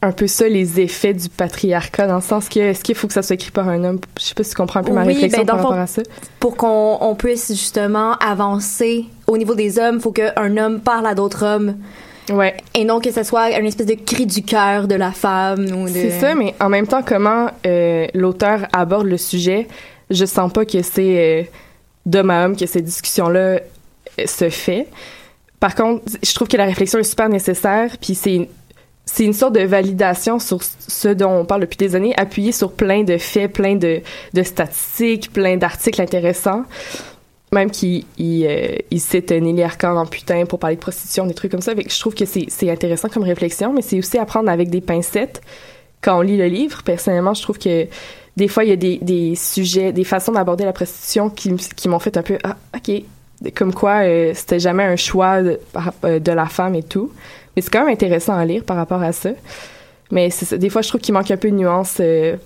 un 0.00 0.12
peu 0.12 0.26
ça 0.26 0.48
les 0.48 0.80
effets 0.80 1.14
du 1.14 1.28
patriarcat 1.28 2.06
dans 2.06 2.16
le 2.16 2.22
sens 2.22 2.48
que 2.48 2.60
est-ce 2.60 2.84
qu'il 2.84 2.94
faut 2.94 3.08
que 3.08 3.12
ça 3.12 3.22
soit 3.22 3.34
écrit 3.34 3.50
par 3.50 3.68
un 3.68 3.82
homme? 3.84 3.98
Je 4.18 4.24
sais 4.24 4.34
pas 4.34 4.44
si 4.44 4.50
tu 4.50 4.56
comprends 4.56 4.80
un 4.80 4.84
peu 4.84 4.92
ma 4.92 5.02
Oui, 5.02 5.14
réflexion 5.14 5.42
ben, 5.42 5.46
par 5.46 5.56
rapport 5.56 5.72
à 5.72 5.86
ça. 5.86 6.02
Pour 6.40 6.56
qu'on 6.56 6.98
on 7.00 7.14
puisse 7.14 7.48
justement 7.48 8.14
avancer 8.14 9.06
au 9.26 9.36
niveau 9.36 9.54
des 9.54 9.78
hommes, 9.78 10.00
faut 10.00 10.12
qu'un 10.12 10.56
homme 10.56 10.80
parle 10.80 11.06
à 11.06 11.14
d'autres 11.14 11.44
hommes. 11.44 11.76
Ouais. 12.30 12.56
Et 12.74 12.84
non 12.84 13.00
que 13.00 13.10
ce 13.10 13.22
soit 13.22 13.58
une 13.58 13.66
espèce 13.66 13.86
de 13.86 13.94
cri 13.94 14.26
du 14.26 14.42
cœur 14.42 14.86
de 14.86 14.94
la 14.94 15.12
femme 15.12 15.64
ou 15.72 15.88
de... 15.88 15.92
C'est 15.92 16.10
ça, 16.10 16.34
mais 16.34 16.54
en 16.60 16.68
même 16.68 16.86
temps, 16.86 17.02
comment 17.02 17.50
euh, 17.66 18.06
l'auteur 18.14 18.68
aborde 18.72 19.06
le 19.06 19.16
sujet, 19.16 19.66
je 20.10 20.24
sens 20.24 20.52
pas 20.52 20.64
que 20.64 20.82
c'est 20.82 21.18
euh, 21.18 21.42
d'homme 22.06 22.30
à 22.30 22.44
homme 22.44 22.56
que 22.56 22.66
cette 22.66 22.84
discussion-là 22.84 23.40
euh, 23.40 23.58
se 24.26 24.50
fait. 24.50 24.86
Par 25.58 25.74
contre, 25.74 26.04
je 26.22 26.34
trouve 26.34 26.48
que 26.48 26.56
la 26.56 26.66
réflexion 26.66 26.98
est 26.98 27.04
super 27.04 27.28
nécessaire, 27.28 27.96
puis 28.00 28.14
c'est 28.14 28.48
c'est 29.10 29.24
une 29.24 29.32
sorte 29.32 29.54
de 29.54 29.62
validation 29.62 30.38
sur 30.38 30.60
ce 30.62 31.08
dont 31.08 31.30
on 31.30 31.44
parle 31.46 31.62
depuis 31.62 31.78
des 31.78 31.96
années, 31.96 32.12
appuyée 32.18 32.52
sur 32.52 32.72
plein 32.72 33.04
de 33.04 33.16
faits, 33.16 33.54
plein 33.54 33.74
de, 33.74 34.02
statistiques, 34.42 35.32
plein 35.32 35.56
d'articles 35.56 36.02
intéressants. 36.02 36.64
Même 37.50 37.70
qu'il 37.70 38.04
il, 38.18 38.46
euh, 38.46 39.40
Nelly 39.40 39.64
en 39.82 40.04
putain 40.04 40.44
pour 40.44 40.58
parler 40.58 40.76
de 40.76 40.80
prostitution, 40.82 41.26
des 41.26 41.32
trucs 41.32 41.50
comme 41.50 41.62
ça. 41.62 41.72
Je 41.74 41.98
trouve 41.98 42.14
que 42.14 42.26
c'est 42.26 42.70
intéressant 42.70 43.08
comme 43.08 43.22
réflexion, 43.22 43.72
mais 43.72 43.80
c'est 43.80 43.98
aussi 43.98 44.18
à 44.18 44.26
prendre 44.26 44.50
avec 44.50 44.68
des 44.68 44.82
pincettes 44.82 45.40
quand 46.02 46.18
on 46.18 46.20
lit 46.20 46.36
le 46.36 46.46
livre. 46.46 46.82
Personnellement, 46.82 47.32
je 47.32 47.40
trouve 47.40 47.58
que 47.58 47.86
des 48.36 48.46
fois, 48.46 48.64
il 48.64 48.68
y 48.68 48.72
a 48.72 48.76
des, 48.76 49.34
sujets, 49.36 49.90
des 49.92 50.04
façons 50.04 50.32
d'aborder 50.32 50.66
la 50.66 50.74
prostitution 50.74 51.30
qui, 51.30 51.50
m'ont 51.88 51.98
fait 51.98 52.18
un 52.18 52.22
peu 52.22 52.36
«Ah, 52.44 52.58
OK». 52.76 53.02
Comme 53.54 53.72
quoi, 53.72 54.02
euh, 54.02 54.32
c'était 54.34 54.58
jamais 54.58 54.82
un 54.82 54.96
choix 54.96 55.42
de, 55.42 55.60
euh, 56.04 56.18
de 56.18 56.32
la 56.32 56.46
femme 56.46 56.74
et 56.74 56.82
tout. 56.82 57.12
Mais 57.56 57.62
c'est 57.62 57.70
quand 57.70 57.84
même 57.84 57.92
intéressant 57.92 58.34
à 58.34 58.44
lire 58.44 58.64
par 58.64 58.76
rapport 58.76 59.02
à 59.02 59.12
ça. 59.12 59.30
Mais 60.10 60.30
des 60.52 60.70
fois, 60.70 60.82
je 60.82 60.88
trouve 60.88 61.00
qu'il 61.00 61.14
manque 61.14 61.30
un 61.30 61.36
peu 61.36 61.50
de 61.50 61.56
nuance 61.56 61.98
euh, 62.00 62.36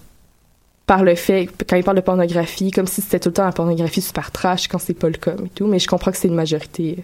par 0.86 1.04
le 1.04 1.14
fait, 1.14 1.48
quand 1.68 1.76
il 1.76 1.84
parle 1.84 1.96
de 1.96 2.02
pornographie, 2.02 2.70
comme 2.70 2.86
si 2.86 3.00
c'était 3.00 3.20
tout 3.20 3.28
le 3.28 3.34
temps 3.34 3.44
la 3.44 3.52
pornographie 3.52 4.02
super 4.02 4.30
trash 4.30 4.68
quand 4.68 4.78
c'est 4.78 4.94
pas 4.94 5.08
le 5.08 5.14
cas 5.14 5.34
et 5.44 5.48
tout. 5.54 5.66
Mais 5.66 5.78
je 5.78 5.86
comprends 5.86 6.10
que 6.10 6.16
c'est 6.16 6.28
une 6.28 6.34
majorité 6.34 6.96
euh, 6.98 7.02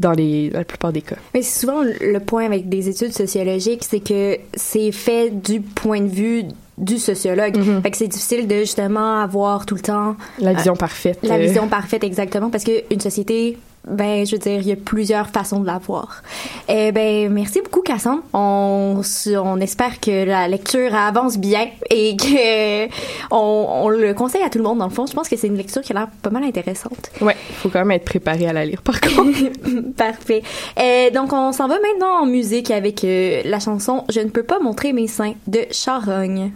dans, 0.00 0.12
les, 0.12 0.50
dans 0.50 0.58
la 0.58 0.64
plupart 0.64 0.92
des 0.92 1.02
cas. 1.02 1.16
Mais 1.34 1.42
c'est 1.42 1.60
souvent 1.60 1.82
le 1.82 2.18
point 2.18 2.44
avec 2.44 2.68
des 2.68 2.88
études 2.88 3.12
sociologiques, 3.12 3.84
c'est 3.88 4.00
que 4.00 4.38
c'est 4.54 4.92
fait 4.92 5.30
du 5.30 5.60
point 5.60 6.00
de 6.00 6.08
vue 6.08 6.44
du 6.78 6.98
sociologue. 6.98 7.56
Mhm. 7.56 7.82
Fait 7.82 7.90
que 7.90 7.96
c'est 7.96 8.08
difficile 8.08 8.46
de 8.46 8.56
justement 8.56 9.20
avoir 9.20 9.66
tout 9.66 9.76
le 9.76 9.80
temps 9.80 10.16
La 10.38 10.52
vision 10.52 10.76
parfaite. 10.76 11.18
la 11.22 11.36
euh, 11.36 11.38
vision 11.38 11.68
parfaite 11.68 12.04
exactement 12.04 12.50
parce 12.50 12.64
que 12.64 12.92
une 12.92 13.00
société 13.00 13.56
ben, 13.86 14.26
je 14.26 14.32
veux 14.32 14.38
dire, 14.38 14.60
il 14.60 14.66
y 14.66 14.72
a 14.72 14.76
plusieurs 14.76 15.28
façons 15.28 15.60
de 15.60 15.66
la 15.66 15.78
voir. 15.78 16.22
Eh 16.68 16.90
ben, 16.90 17.32
merci 17.32 17.60
beaucoup, 17.60 17.82
Cassandre. 17.82 18.22
On, 18.32 19.00
on 19.36 19.60
espère 19.60 20.00
que 20.00 20.24
la 20.24 20.48
lecture 20.48 20.92
avance 20.94 21.38
bien 21.38 21.68
et 21.90 22.16
que 22.16 22.86
on, 23.30 23.84
on, 23.84 23.88
le 23.88 24.12
conseille 24.12 24.42
à 24.42 24.50
tout 24.50 24.58
le 24.58 24.64
monde, 24.64 24.78
dans 24.78 24.88
le 24.88 24.92
fond. 24.92 25.06
Je 25.06 25.12
pense 25.12 25.28
que 25.28 25.36
c'est 25.36 25.46
une 25.46 25.56
lecture 25.56 25.82
qui 25.82 25.92
a 25.92 25.94
l'air 25.94 26.08
pas 26.22 26.30
mal 26.30 26.42
intéressante. 26.42 27.10
Ouais, 27.20 27.36
faut 27.58 27.68
quand 27.68 27.78
même 27.78 27.92
être 27.92 28.04
préparé 28.04 28.48
à 28.48 28.52
la 28.52 28.64
lire, 28.64 28.82
par 28.82 29.00
contre. 29.00 29.38
Parfait. 29.96 30.42
Et 30.80 31.10
donc, 31.12 31.32
on 31.32 31.52
s'en 31.52 31.68
va 31.68 31.78
maintenant 31.80 32.22
en 32.22 32.26
musique 32.26 32.72
avec 32.72 33.04
euh, 33.04 33.42
la 33.44 33.60
chanson 33.60 34.04
Je 34.08 34.20
ne 34.20 34.30
peux 34.30 34.42
pas 34.42 34.58
montrer 34.58 34.92
mes 34.92 35.06
seins 35.06 35.34
de 35.46 35.60
Charogne. 35.70 36.50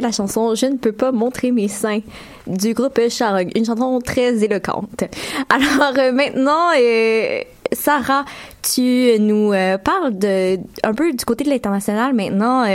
La 0.00 0.12
chanson 0.12 0.54
Je 0.54 0.66
ne 0.66 0.76
peux 0.76 0.92
pas 0.92 1.12
montrer 1.12 1.50
mes 1.50 1.68
seins 1.68 2.00
du 2.46 2.74
groupe 2.74 3.00
Charog, 3.08 3.50
une 3.54 3.64
chanson 3.64 3.98
très 4.00 4.44
éloquente. 4.44 5.04
Alors 5.48 5.94
euh, 5.98 6.12
maintenant, 6.12 6.70
euh, 6.78 7.40
Sarah, 7.72 8.24
tu 8.62 9.16
nous 9.18 9.52
euh, 9.52 9.78
parles 9.78 10.18
de 10.18 10.58
un 10.82 10.94
peu 10.94 11.12
du 11.12 11.24
côté 11.24 11.44
de 11.44 11.50
l'international 11.50 12.14
maintenant. 12.14 12.66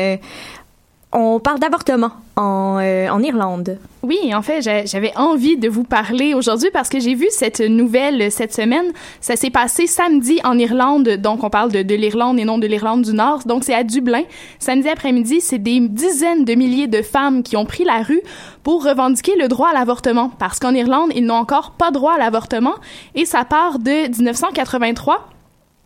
on 1.14 1.40
parle 1.40 1.60
d'avortement 1.60 2.12
en, 2.40 2.80
en 2.80 3.22
Irlande. 3.22 3.78
Oui, 4.02 4.34
en 4.34 4.42
fait, 4.42 4.62
j'avais 4.62 5.12
envie 5.18 5.58
de 5.58 5.68
vous 5.68 5.84
parler 5.84 6.34
aujourd'hui 6.34 6.70
parce 6.72 6.88
que 6.88 7.00
j'ai 7.00 7.16
vu 7.16 7.28
cette 7.32 7.60
nouvelle 7.60 8.32
cette 8.32 8.54
semaine. 8.54 8.94
Ça 9.20 9.36
s'est 9.36 9.50
passé 9.50 9.88
samedi 9.88 10.40
en 10.46 10.58
Irlande, 10.58 11.10
donc 11.18 11.44
on 11.44 11.50
parle 11.50 11.72
de 11.72 11.96
l'Irlande 11.96 12.40
et 12.40 12.46
non 12.46 12.58
de 12.58 12.68
l'Irlande 12.68 13.02
du 13.02 13.14
Nord. 13.14 13.42
Donc 13.46 13.66
c'est 13.66 13.74
à 13.74 13.84
Dublin. 13.84 14.24
Samedi 14.58 14.88
après-midi, 14.88 15.42
c'est 15.42 15.58
des 15.58 15.82
dizaines 15.82 16.46
de 16.46 16.56
milliers 16.56 16.88
de 16.88 17.02
femmes 17.02 17.44
qui 17.44 17.58
ont 17.58 17.66
pris 17.66 17.84
la 17.84 18.02
rue 18.02 18.22
pour 18.64 18.86
revendiquer 18.86 19.36
le 19.36 19.50
droit 19.50 19.70
à 19.70 19.74
l'avortement 19.74 20.32
parce 20.40 20.60
qu'en 20.60 20.74
Irlande, 20.74 21.12
ils 21.16 21.26
n'ont 21.26 21.36
encore 21.36 21.72
pas 21.72 21.92
droit 21.92 22.14
à 22.14 22.18
l'avortement 22.18 22.76
et 23.16 23.26
ça 23.26 23.44
part 23.44 23.80
de 23.80 24.08
1983 24.18 25.30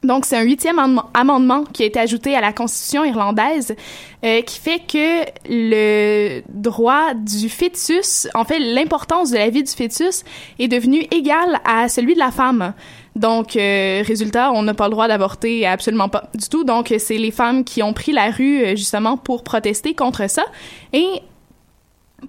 donc, 0.04 0.26
c'est 0.26 0.36
un 0.36 0.44
huitième 0.44 0.80
amendement 1.14 1.64
qui 1.64 1.84
a 1.84 1.86
été 1.86 2.00
ajouté 2.00 2.36
à 2.36 2.42
la 2.42 2.52
Constitution 2.52 3.06
irlandaise 3.06 3.74
euh, 4.26 4.42
qui 4.42 4.60
fait 4.60 4.80
que 4.80 5.24
le 5.48 6.42
droit 6.50 7.14
du 7.14 7.48
fœtus, 7.48 8.28
en 8.34 8.44
fait, 8.44 8.60
l'importance 8.60 9.32
de 9.32 9.38
la 9.38 9.50
vie 9.50 9.64
du 9.64 9.72
fœtus 9.72 10.26
est 10.60 10.68
devenue 10.68 11.08
égale 11.12 11.60
à 11.64 11.88
celui 11.88 12.16
de 12.16 12.20
la 12.20 12.32
femme. 12.32 12.74
Donc, 13.16 13.56
euh, 13.56 14.04
résultat, 14.06 14.52
on 14.52 14.64
n'a 14.64 14.74
pas 14.74 14.86
le 14.86 14.92
droit 14.92 15.08
d'avorter 15.08 15.66
absolument 15.66 16.10
pas 16.10 16.30
du 16.34 16.50
tout. 16.50 16.66
Donc, 16.66 16.94
c'est 16.98 17.18
les 17.18 17.32
femmes 17.32 17.64
qui 17.64 17.82
ont 17.82 17.94
pris 17.94 18.12
la 18.12 18.30
rue 18.30 18.62
euh, 18.62 18.70
justement 18.76 19.16
pour 19.16 19.44
protester 19.44 19.94
contre 19.94 20.30
ça. 20.30 20.44
Et 20.92 21.22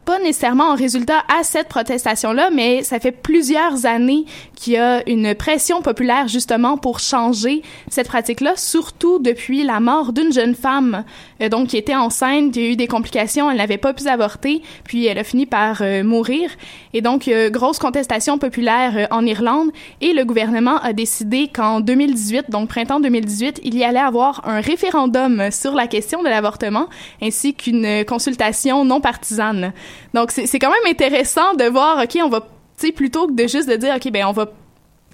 pas 0.05 0.19
nécessairement 0.19 0.71
en 0.71 0.75
résultat 0.75 1.25
à 1.29 1.45
cette 1.45 1.69
protestation-là, 1.69 2.51
mais 2.51 2.83
ça 2.83 3.01
fait 3.01 3.13
plusieurs 3.13 3.87
années 3.87 4.25
qu'il 4.55 4.75
y 4.75 4.77
a 4.77 5.09
une 5.09 5.35
pression 5.35 5.83
populaire 5.83 6.29
justement 6.29 6.77
pour 6.77 7.01
changer 7.01 7.63
cette 7.89 8.09
pratique-là, 8.09 8.55
surtout 8.57 9.19
depuis 9.19 9.65
la 9.65 9.81
mort 9.81 10.13
d'une 10.13 10.33
jeune 10.33 10.55
femme, 10.55 11.05
euh, 11.41 11.49
donc 11.49 11.69
qui 11.69 11.77
était 11.77 11.95
enceinte, 11.95 12.53
qui 12.53 12.61
a 12.61 12.71
eu 12.71 12.77
des 12.77 12.87
complications, 12.87 13.51
elle 13.51 13.59
n'avait 13.59 13.79
pas 13.79 13.93
pu 13.93 14.07
avorter, 14.09 14.63
puis 14.85 15.07
elle 15.07 15.19
a 15.19 15.25
fini 15.25 15.47
par 15.47 15.83
euh, 15.83 16.03
mourir. 16.03 16.51
Et 16.93 17.01
donc, 17.01 17.29
euh, 17.29 17.51
grosse 17.51 17.79
contestation 17.79 18.39
populaire 18.39 19.09
en 19.11 19.25
Irlande, 19.27 19.71
et 20.01 20.13
le 20.13 20.25
gouvernement 20.25 20.79
a 20.79 20.93
décidé 20.93 21.49
qu'en 21.49 21.81
2018, 21.81 22.51
donc 22.51 22.69
printemps 22.69 23.01
2018, 23.01 23.61
il 23.65 23.77
y 23.77 23.85
allait 23.85 23.99
avoir 23.99 24.47
un 24.47 24.61
référendum 24.61 25.51
sur 25.51 25.73
la 25.75 25.87
question 25.87 26.23
de 26.23 26.29
l'avortement, 26.29 26.89
ainsi 27.23 27.55
qu'une 27.55 28.05
consultation 28.05 28.85
non 28.85 29.01
partisane. 29.01 29.73
Donc, 30.13 30.31
c'est 30.31 30.59
quand 30.59 30.71
même 30.71 30.91
intéressant 30.91 31.55
de 31.55 31.65
voir, 31.65 32.03
OK, 32.03 32.19
on 32.23 32.29
va, 32.29 32.41
tu 32.41 32.87
sais, 32.87 32.93
plutôt 32.93 33.27
que 33.27 33.33
de 33.33 33.47
juste 33.47 33.69
de 33.69 33.77
dire, 33.77 33.95
OK, 33.97 34.11
ben 34.11 34.27
on 34.27 34.33
va 34.33 34.47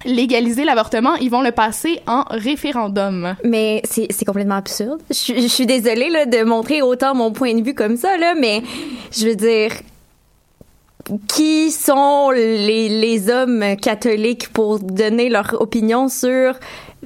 légaliser 0.04 0.64
l'avortement, 0.64 1.14
ils 1.16 1.30
vont 1.30 1.42
le 1.42 1.52
passer 1.52 2.00
en 2.06 2.24
référendum. 2.30 3.36
Mais 3.44 3.82
c'est 3.84 4.24
complètement 4.24 4.56
absurde. 4.56 5.00
Je, 5.10 5.46
suis 5.46 5.66
désolée 5.66 6.10
là, 6.10 6.26
de 6.26 6.42
montrer 6.42 6.82
autant 6.82 7.14
mon 7.14 7.32
point 7.32 7.54
de 7.54 7.62
vue 7.62 7.74
comme 7.74 7.96
ça, 7.96 8.16
là, 8.16 8.34
mais 8.38 8.62
je 9.12 9.26
veux 9.26 9.36
dire, 9.36 9.72
qui 11.28 11.70
sont 11.70 12.30
les, 12.30 12.88
les 12.88 13.30
hommes 13.30 13.76
catholiques 13.76 14.48
pour 14.52 14.78
donner 14.78 15.28
leur 15.28 15.60
opinion 15.60 16.08
sur 16.08 16.54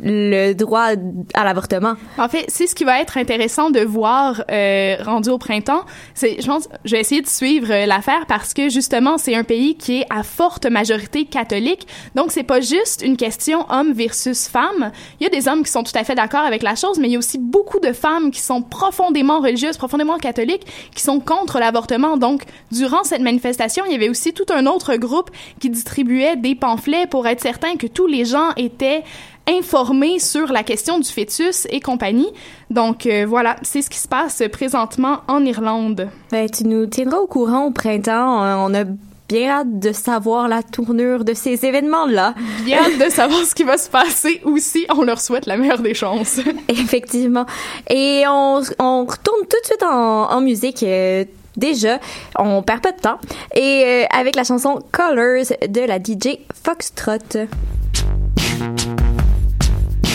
le 0.02 0.52
droit 0.54 0.88
à 1.34 1.44
l'avortement. 1.44 1.94
En 2.18 2.28
fait, 2.28 2.44
c'est 2.48 2.66
ce 2.66 2.74
qui 2.74 2.84
va 2.84 3.00
être 3.00 3.16
intéressant 3.16 3.70
de 3.70 3.80
voir 3.80 4.42
euh, 4.50 4.96
rendu 5.04 5.30
au 5.30 5.38
printemps. 5.38 5.84
C'est, 6.14 6.40
je 6.40 6.46
pense, 6.46 6.68
je 6.84 6.92
vais 6.92 7.00
essayer 7.00 7.22
de 7.22 7.28
suivre 7.28 7.72
euh, 7.72 7.86
l'affaire 7.86 8.26
parce 8.26 8.54
que 8.54 8.68
justement, 8.68 9.18
c'est 9.18 9.34
un 9.34 9.44
pays 9.44 9.76
qui 9.76 10.00
est 10.00 10.06
à 10.10 10.22
forte 10.22 10.66
majorité 10.66 11.26
catholique. 11.26 11.86
Donc, 12.14 12.32
c'est 12.32 12.42
pas 12.42 12.60
juste 12.60 13.02
une 13.04 13.16
question 13.16 13.66
homme 13.70 13.92
versus 13.92 14.48
femme. 14.48 14.90
Il 15.20 15.24
y 15.24 15.26
a 15.26 15.30
des 15.30 15.46
hommes 15.46 15.62
qui 15.62 15.70
sont 15.70 15.84
tout 15.84 15.96
à 15.96 16.02
fait 16.02 16.16
d'accord 16.16 16.44
avec 16.44 16.62
la 16.62 16.74
chose, 16.74 16.98
mais 16.98 17.08
il 17.08 17.12
y 17.12 17.16
a 17.16 17.18
aussi 17.18 17.38
beaucoup 17.38 17.78
de 17.78 17.92
femmes 17.92 18.30
qui 18.32 18.40
sont 18.40 18.62
profondément 18.62 19.40
religieuses, 19.40 19.76
profondément 19.76 20.18
catholiques, 20.18 20.66
qui 20.94 21.02
sont 21.02 21.20
contre 21.20 21.60
l'avortement. 21.60 22.16
Donc, 22.16 22.42
durant 22.72 23.04
cette 23.04 23.22
manifestation, 23.22 23.84
il 23.86 23.92
y 23.92 23.94
avait 23.94 24.08
aussi 24.08 24.32
tout 24.32 24.46
un 24.52 24.66
autre 24.66 24.96
groupe 24.96 25.30
qui 25.60 25.70
distribuait 25.70 26.36
des 26.36 26.56
pamphlets 26.56 27.06
pour 27.06 27.26
être 27.28 27.40
certain 27.40 27.76
que 27.76 27.86
tous 27.86 28.06
les 28.06 28.24
gens 28.24 28.50
étaient 28.56 29.04
informés 29.48 30.18
sur 30.18 30.52
la 30.52 30.62
question 30.62 30.98
du 30.98 31.08
fœtus 31.08 31.66
et 31.70 31.80
compagnie. 31.80 32.28
Donc 32.70 33.06
euh, 33.06 33.26
voilà, 33.28 33.56
c'est 33.62 33.82
ce 33.82 33.90
qui 33.90 33.98
se 33.98 34.08
passe 34.08 34.42
présentement 34.52 35.20
en 35.28 35.44
Irlande. 35.44 36.08
Ben, 36.30 36.48
tu 36.48 36.64
nous 36.64 36.86
tiendras 36.86 37.18
au 37.18 37.26
courant 37.26 37.66
au 37.66 37.70
printemps. 37.70 38.42
Euh, 38.42 38.54
on 38.58 38.74
a 38.74 38.84
bien 39.28 39.50
hâte 39.50 39.78
de 39.78 39.92
savoir 39.92 40.48
la 40.48 40.62
tournure 40.62 41.24
de 41.24 41.34
ces 41.34 41.64
événements-là. 41.64 42.34
Bien 42.64 42.84
hâte 42.84 43.06
de 43.06 43.10
savoir 43.10 43.44
ce 43.44 43.54
qui 43.54 43.64
va 43.64 43.78
se 43.78 43.88
passer 43.88 44.40
aussi. 44.44 44.86
On 44.94 45.02
leur 45.02 45.20
souhaite 45.20 45.46
la 45.46 45.56
meilleure 45.56 45.80
des 45.80 45.94
chances. 45.94 46.40
Effectivement. 46.68 47.46
Et 47.90 48.24
on, 48.26 48.60
on 48.78 49.04
retourne 49.04 49.40
tout 49.48 49.60
de 49.60 49.66
suite 49.66 49.82
en, 49.82 50.30
en 50.30 50.40
musique. 50.40 50.82
Euh, 50.82 51.24
déjà, 51.56 52.00
on 52.38 52.62
perd 52.62 52.82
pas 52.82 52.92
de 52.92 53.00
temps. 53.00 53.18
Et 53.54 54.04
avec 54.10 54.36
la 54.36 54.44
chanson 54.44 54.80
Colors 54.92 55.52
de 55.68 55.80
la 55.80 55.98
DJ 55.98 56.38
Foxtrot. 56.62 57.46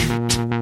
Thank 0.10 0.54
you. 0.54 0.59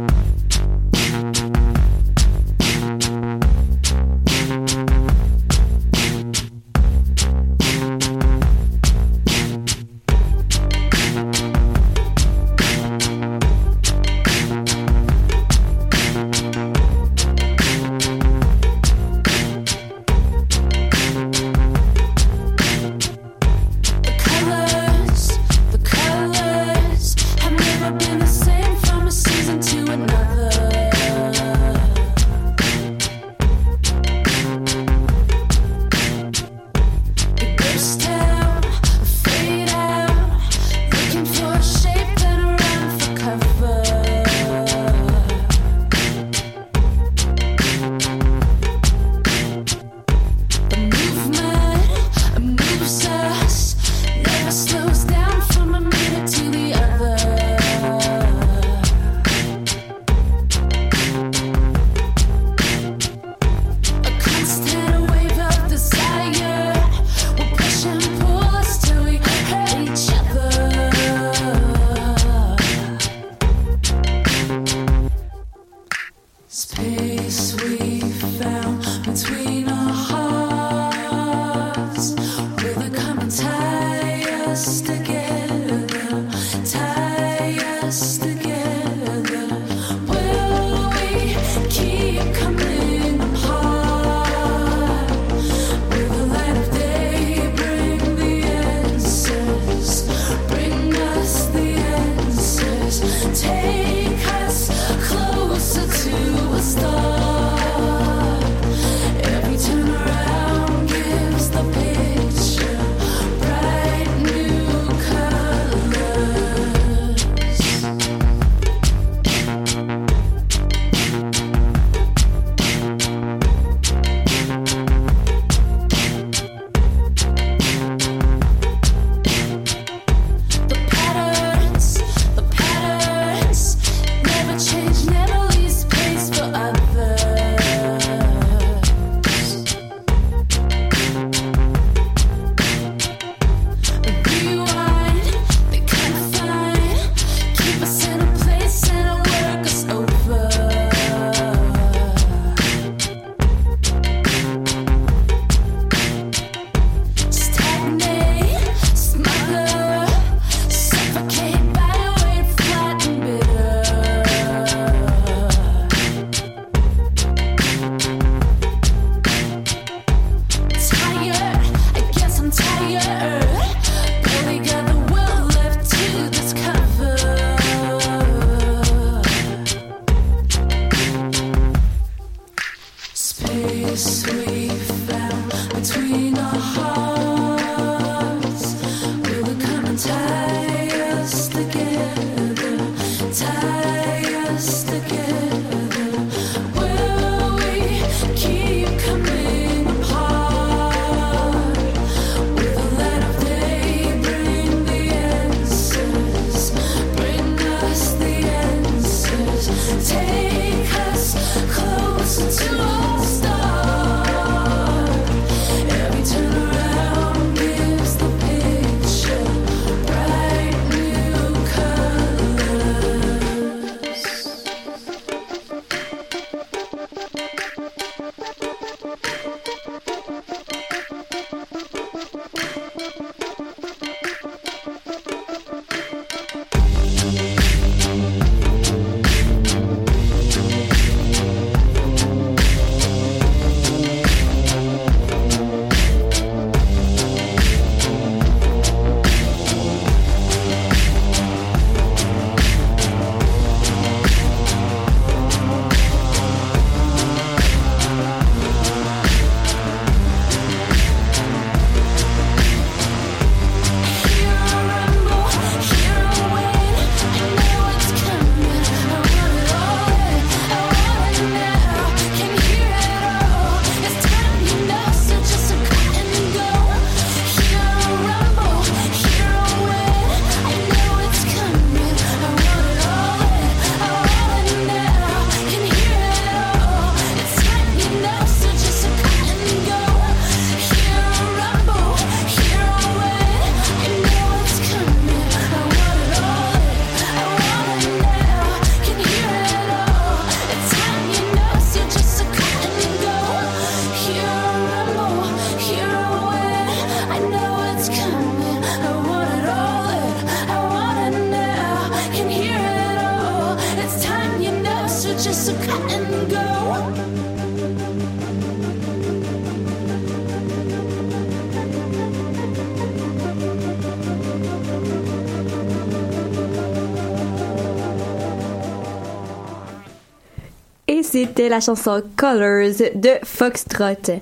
C'était 331.57 331.69
la 331.69 331.79
chanson 331.79 332.21
Colors 332.35 332.99
de 333.15 333.31
Foxtrot. 333.43 334.39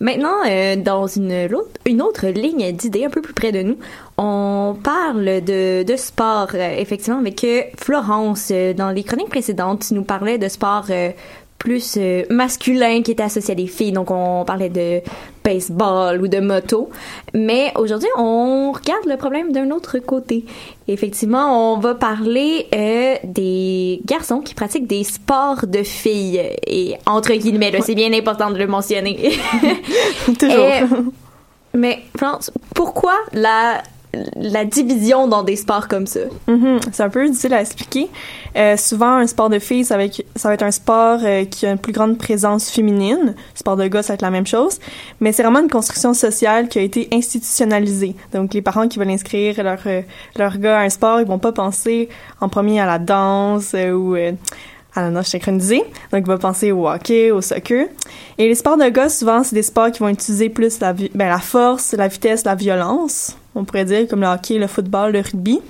Maintenant, 0.00 0.34
euh, 0.48 0.74
dans 0.74 1.06
une, 1.06 1.32
autre 2.02 2.26
ligne 2.26 2.72
d'idées 2.72 3.04
un 3.04 3.08
peu 3.08 3.22
plus 3.22 3.34
près 3.34 3.52
de 3.52 3.62
nous, 3.62 3.78
on 4.18 4.76
parle 4.82 5.44
de, 5.44 5.94
sport, 5.96 6.48
euh, 6.54 6.74
effectivement, 6.76 7.20
avec 7.20 7.46
Florence. 7.78 8.48
euh, 8.50 8.74
Dans 8.74 8.90
les 8.90 9.04
chroniques 9.04 9.28
précédentes, 9.28 9.86
tu 9.86 9.94
nous 9.94 10.02
parlais 10.02 10.38
de 10.38 10.48
sport 10.48 10.86
plus 11.58 11.94
euh, 11.96 12.22
masculin 12.30 13.02
qui 13.02 13.12
était 13.12 13.22
associé 13.22 13.52
à 13.52 13.54
des 13.54 13.66
filles. 13.66 13.92
Donc, 13.92 14.10
on 14.10 14.44
parlait 14.44 14.68
de 14.68 15.00
baseball 15.44 16.20
ou 16.20 16.28
de 16.28 16.38
moto. 16.40 16.90
Mais 17.34 17.72
aujourd'hui, 17.76 18.08
on 18.18 18.72
regarde 18.72 19.06
le 19.06 19.16
problème 19.16 19.52
d'un 19.52 19.70
autre 19.70 19.98
côté. 19.98 20.44
Effectivement, 20.88 21.72
on 21.74 21.78
va 21.78 21.94
parler 21.94 22.66
euh, 22.74 23.14
des 23.24 24.00
garçons 24.04 24.40
qui 24.40 24.54
pratiquent 24.54 24.86
des 24.86 25.04
sports 25.04 25.66
de 25.66 25.82
filles. 25.82 26.40
Et 26.66 26.94
entre 27.06 27.32
guillemets, 27.32 27.72
c'est 27.82 27.94
bien 27.94 28.12
important 28.12 28.50
de 28.50 28.58
le 28.58 28.66
mentionner. 28.66 29.38
Toujours. 30.38 30.50
Et- 30.66 30.82
mais 31.74 32.02
France, 32.16 32.50
pourquoi 32.74 33.12
la, 33.34 33.82
la 34.36 34.64
division 34.64 35.28
dans 35.28 35.42
des 35.42 35.56
sports 35.56 35.88
comme 35.88 36.06
ça? 36.06 36.20
Mhm, 36.46 36.80
C'est 36.92 37.02
un 37.02 37.10
peu 37.10 37.26
difficile 37.26 37.54
à 37.54 37.60
expliquer. 37.60 38.08
Euh, 38.56 38.76
souvent, 38.76 39.16
un 39.16 39.26
sport 39.26 39.50
de 39.50 39.58
filles, 39.58 39.84
ça 39.84 39.96
va 39.96 40.04
être, 40.04 40.22
va 40.42 40.66
un 40.66 40.70
sport 40.70 41.20
euh, 41.22 41.44
qui 41.44 41.66
a 41.66 41.72
une 41.72 41.78
plus 41.78 41.92
grande 41.92 42.18
présence 42.18 42.70
féminine. 42.70 43.34
Sport 43.54 43.76
de 43.76 43.86
gars, 43.88 44.02
ça 44.02 44.08
va 44.08 44.14
être 44.14 44.22
la 44.22 44.30
même 44.30 44.46
chose. 44.46 44.78
Mais 45.20 45.32
c'est 45.32 45.42
vraiment 45.42 45.60
une 45.60 45.70
construction 45.70 46.14
sociale 46.14 46.68
qui 46.68 46.78
a 46.78 46.82
été 46.82 47.08
institutionnalisée. 47.12 48.14
Donc, 48.32 48.54
les 48.54 48.62
parents 48.62 48.88
qui 48.88 48.98
veulent 48.98 49.10
inscrire 49.10 49.62
leur, 49.62 49.80
euh, 49.86 50.02
leur 50.36 50.58
gars 50.58 50.78
à 50.80 50.82
un 50.82 50.90
sport, 50.90 51.20
ils 51.20 51.26
vont 51.26 51.38
pas 51.38 51.52
penser 51.52 52.08
en 52.40 52.48
premier 52.48 52.80
à 52.80 52.86
la 52.86 52.98
danse 52.98 53.72
euh, 53.74 53.92
ou 53.92 54.14
à 54.14 55.02
la 55.02 55.10
nage 55.10 55.26
synchronisée. 55.26 55.82
Donc, 56.12 56.24
ils 56.24 56.26
vont 56.26 56.38
penser 56.38 56.72
au 56.72 56.88
hockey, 56.88 57.30
au 57.30 57.42
soccer. 57.42 57.88
Et 58.38 58.48
les 58.48 58.54
sports 58.54 58.78
de 58.78 58.88
gars, 58.88 59.10
souvent, 59.10 59.42
c'est 59.42 59.54
des 59.54 59.62
sports 59.62 59.90
qui 59.90 60.00
vont 60.00 60.08
utiliser 60.08 60.48
plus 60.48 60.80
la, 60.80 60.94
ben, 60.94 61.28
la 61.28 61.38
force, 61.38 61.92
la 61.92 62.08
vitesse, 62.08 62.44
la 62.44 62.54
violence. 62.54 63.36
On 63.56 63.64
pourrait 63.64 63.86
dire 63.86 64.06
comme 64.06 64.20
le 64.20 64.26
hockey, 64.26 64.58
le 64.58 64.66
football, 64.66 65.12
le 65.12 65.20
rugby. 65.20 65.60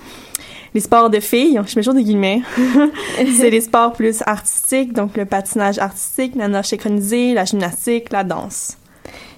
Les 0.75 0.81
sports 0.81 1.09
de 1.09 1.21
filles, 1.21 1.59
je 1.67 1.75
mets 1.75 1.83
toujours 1.83 1.95
des 1.95 2.05
guillemets, 2.05 2.43
c'est 3.39 3.49
les 3.49 3.63
sports 3.63 3.95
plus 3.95 4.23
artistiques, 4.27 4.93
donc 4.93 5.17
le 5.17 5.25
patinage 5.25 5.79
artistique, 5.79 6.35
la 6.37 6.49
nage 6.49 6.67
synchronisée, 6.67 7.33
la 7.33 7.47
gymnastique, 7.47 8.13
la 8.13 8.25
danse. 8.25 8.77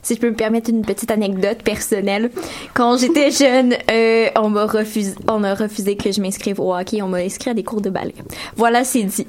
Si 0.02 0.14
je 0.14 0.20
peux 0.20 0.30
me 0.30 0.34
permettre 0.34 0.70
une 0.70 0.82
petite 0.82 1.10
anecdote 1.10 1.62
personnelle. 1.62 2.30
Quand 2.74 2.96
j'étais 2.96 3.30
jeune, 3.30 3.74
euh, 3.90 4.30
on 4.36 4.48
m'a 4.48 4.64
refusé, 4.64 5.14
on 5.28 5.44
a 5.44 5.54
refusé 5.54 5.96
que 5.96 6.10
je 6.10 6.20
m'inscrive 6.20 6.60
au 6.60 6.74
hockey. 6.74 7.02
On 7.02 7.08
m'a 7.08 7.18
inscrit 7.18 7.50
à 7.50 7.54
des 7.54 7.62
cours 7.62 7.82
de 7.82 7.90
ballet. 7.90 8.14
Voilà, 8.56 8.84
c'est 8.84 9.02
dit. 9.02 9.26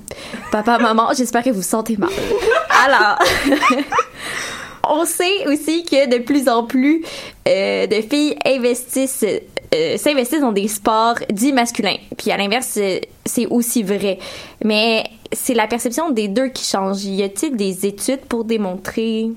Papa, 0.51 0.77
maman, 0.77 1.09
j'espère 1.15 1.43
que 1.43 1.49
vous 1.49 1.57
vous 1.57 1.61
sentez 1.61 1.97
mal. 1.97 2.09
Alors, 2.85 3.19
on 4.87 5.05
sait 5.05 5.47
aussi 5.47 5.83
que 5.83 6.09
de 6.09 6.19
plus 6.23 6.47
en 6.49 6.63
plus 6.63 7.03
euh, 7.47 7.87
de 7.87 8.01
filles 8.01 8.35
investissent 8.45 9.25
euh, 9.73 9.97
s'investissent 9.97 10.41
dans 10.41 10.51
des 10.51 10.67
sports 10.67 11.15
dits 11.31 11.53
masculins. 11.53 11.97
Puis 12.17 12.31
à 12.31 12.37
l'inverse, 12.37 12.67
c'est- 12.71 13.01
c'est 13.25 13.45
aussi 13.47 13.83
vrai. 13.83 14.17
Mais 14.63 15.03
c'est 15.31 15.53
la 15.53 15.67
perception 15.67 16.09
des 16.09 16.27
deux 16.27 16.47
qui 16.47 16.63
change. 16.65 17.03
Y 17.05 17.21
a-t-il 17.23 17.55
des 17.55 17.85
études 17.85 18.21
pour 18.21 18.45
démontrer 18.45 19.29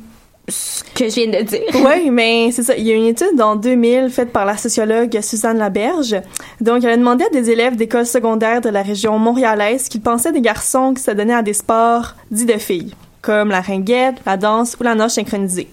ce 0.48 0.82
que 0.94 1.08
je 1.10 1.14
viens 1.16 1.26
de 1.40 1.44
dire? 1.44 1.60
Oui, 1.74 2.08
mais 2.10 2.50
c'est 2.50 2.62
ça. 2.62 2.74
Il 2.76 2.86
y 2.86 2.92
a 2.92 2.94
une 2.94 3.04
étude 3.06 3.38
en 3.42 3.56
2000 3.56 4.08
faite 4.08 4.32
par 4.32 4.46
la 4.46 4.56
sociologue 4.56 5.20
Suzanne 5.20 5.58
Laberge. 5.58 6.16
Donc, 6.62 6.82
elle 6.82 6.90
a 6.90 6.96
demandé 6.96 7.24
à 7.26 7.28
des 7.28 7.50
élèves 7.50 7.76
d'école 7.76 8.06
secondaire 8.06 8.62
de 8.62 8.70
la 8.70 8.80
région 8.82 9.18
montréalaise 9.18 9.88
qu'ils 9.90 10.00
pensaient 10.00 10.32
des 10.32 10.40
garçons 10.40 10.94
qui 10.94 11.02
se 11.02 11.10
donnaient 11.10 11.34
à 11.34 11.42
des 11.42 11.52
sports 11.52 12.14
dits 12.30 12.46
de 12.46 12.54
filles, 12.58 12.94
comme 13.22 13.48
la 13.48 13.60
ringuette, 13.60 14.16
la 14.26 14.36
danse 14.36 14.76
ou 14.78 14.82
la 14.82 14.94
nage 14.94 15.12
synchronisée. 15.12 15.68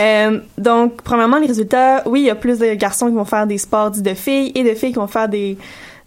Euh, 0.00 0.40
donc, 0.56 1.02
premièrement, 1.02 1.38
les 1.38 1.46
résultats, 1.46 2.02
oui, 2.06 2.20
il 2.20 2.26
y 2.26 2.30
a 2.30 2.34
plus 2.34 2.58
de 2.58 2.74
garçons 2.74 3.08
qui 3.08 3.14
vont 3.14 3.24
faire 3.24 3.46
des 3.46 3.58
sports 3.58 3.90
dits 3.90 4.02
de 4.02 4.14
filles 4.14 4.52
et 4.54 4.62
de 4.62 4.74
filles 4.74 4.92
qui 4.92 4.98
vont 4.98 5.06
faire 5.06 5.28
des, 5.28 5.56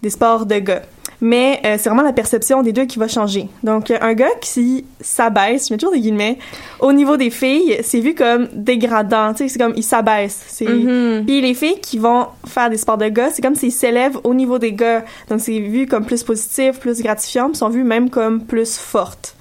des 0.02 0.10
sports 0.10 0.46
de 0.46 0.60
gars. 0.60 0.84
Mais 1.24 1.60
euh, 1.64 1.76
c'est 1.78 1.88
vraiment 1.88 2.02
la 2.02 2.14
perception 2.14 2.64
des 2.64 2.74
deux 2.74 2.86
qui 2.86 2.98
va 2.98 3.08
changer. 3.08 3.48
Donc, 3.62 3.92
un 3.92 4.14
gars 4.14 4.34
qui 4.42 4.86
s'abaisse, 5.02 5.68
je 5.68 5.74
mets 5.74 5.78
toujours 5.78 5.94
des 5.94 6.00
guillemets, 6.00 6.40
au 6.80 6.92
niveau 6.94 7.16
des 7.16 7.30
filles, 7.30 7.78
c'est 7.84 8.00
vu 8.00 8.16
comme 8.16 8.48
dégradant. 8.54 9.34
C'est 9.36 9.56
comme, 9.60 9.74
il 9.76 9.84
s'abaisse. 9.84 10.44
C'est... 10.48 10.68
Mhm. 10.68 11.26
Puis 11.26 11.42
les 11.42 11.54
filles 11.54 11.80
qui 11.80 12.00
vont 12.00 12.26
faire 12.48 12.72
des 12.72 12.78
sports 12.78 12.98
de 12.98 13.08
gars, 13.10 13.30
c'est 13.32 13.44
comme 13.44 13.56
s'ils 13.56 13.72
s'élèvent 13.72 14.18
au 14.24 14.34
niveau 14.34 14.58
des 14.58 14.74
gars. 14.74 15.04
Donc, 15.30 15.42
c'est 15.42 15.60
vu 15.60 15.86
comme 15.86 16.06
plus 16.06 16.24
positif, 16.24 16.80
plus 16.80 17.02
gratifiant, 17.04 17.50
puis 17.50 17.58
sont 17.58 17.70
vus 17.70 17.84
même 17.84 18.10
comme 18.10 18.44
plus 18.44 18.78
fortes. 18.78 19.36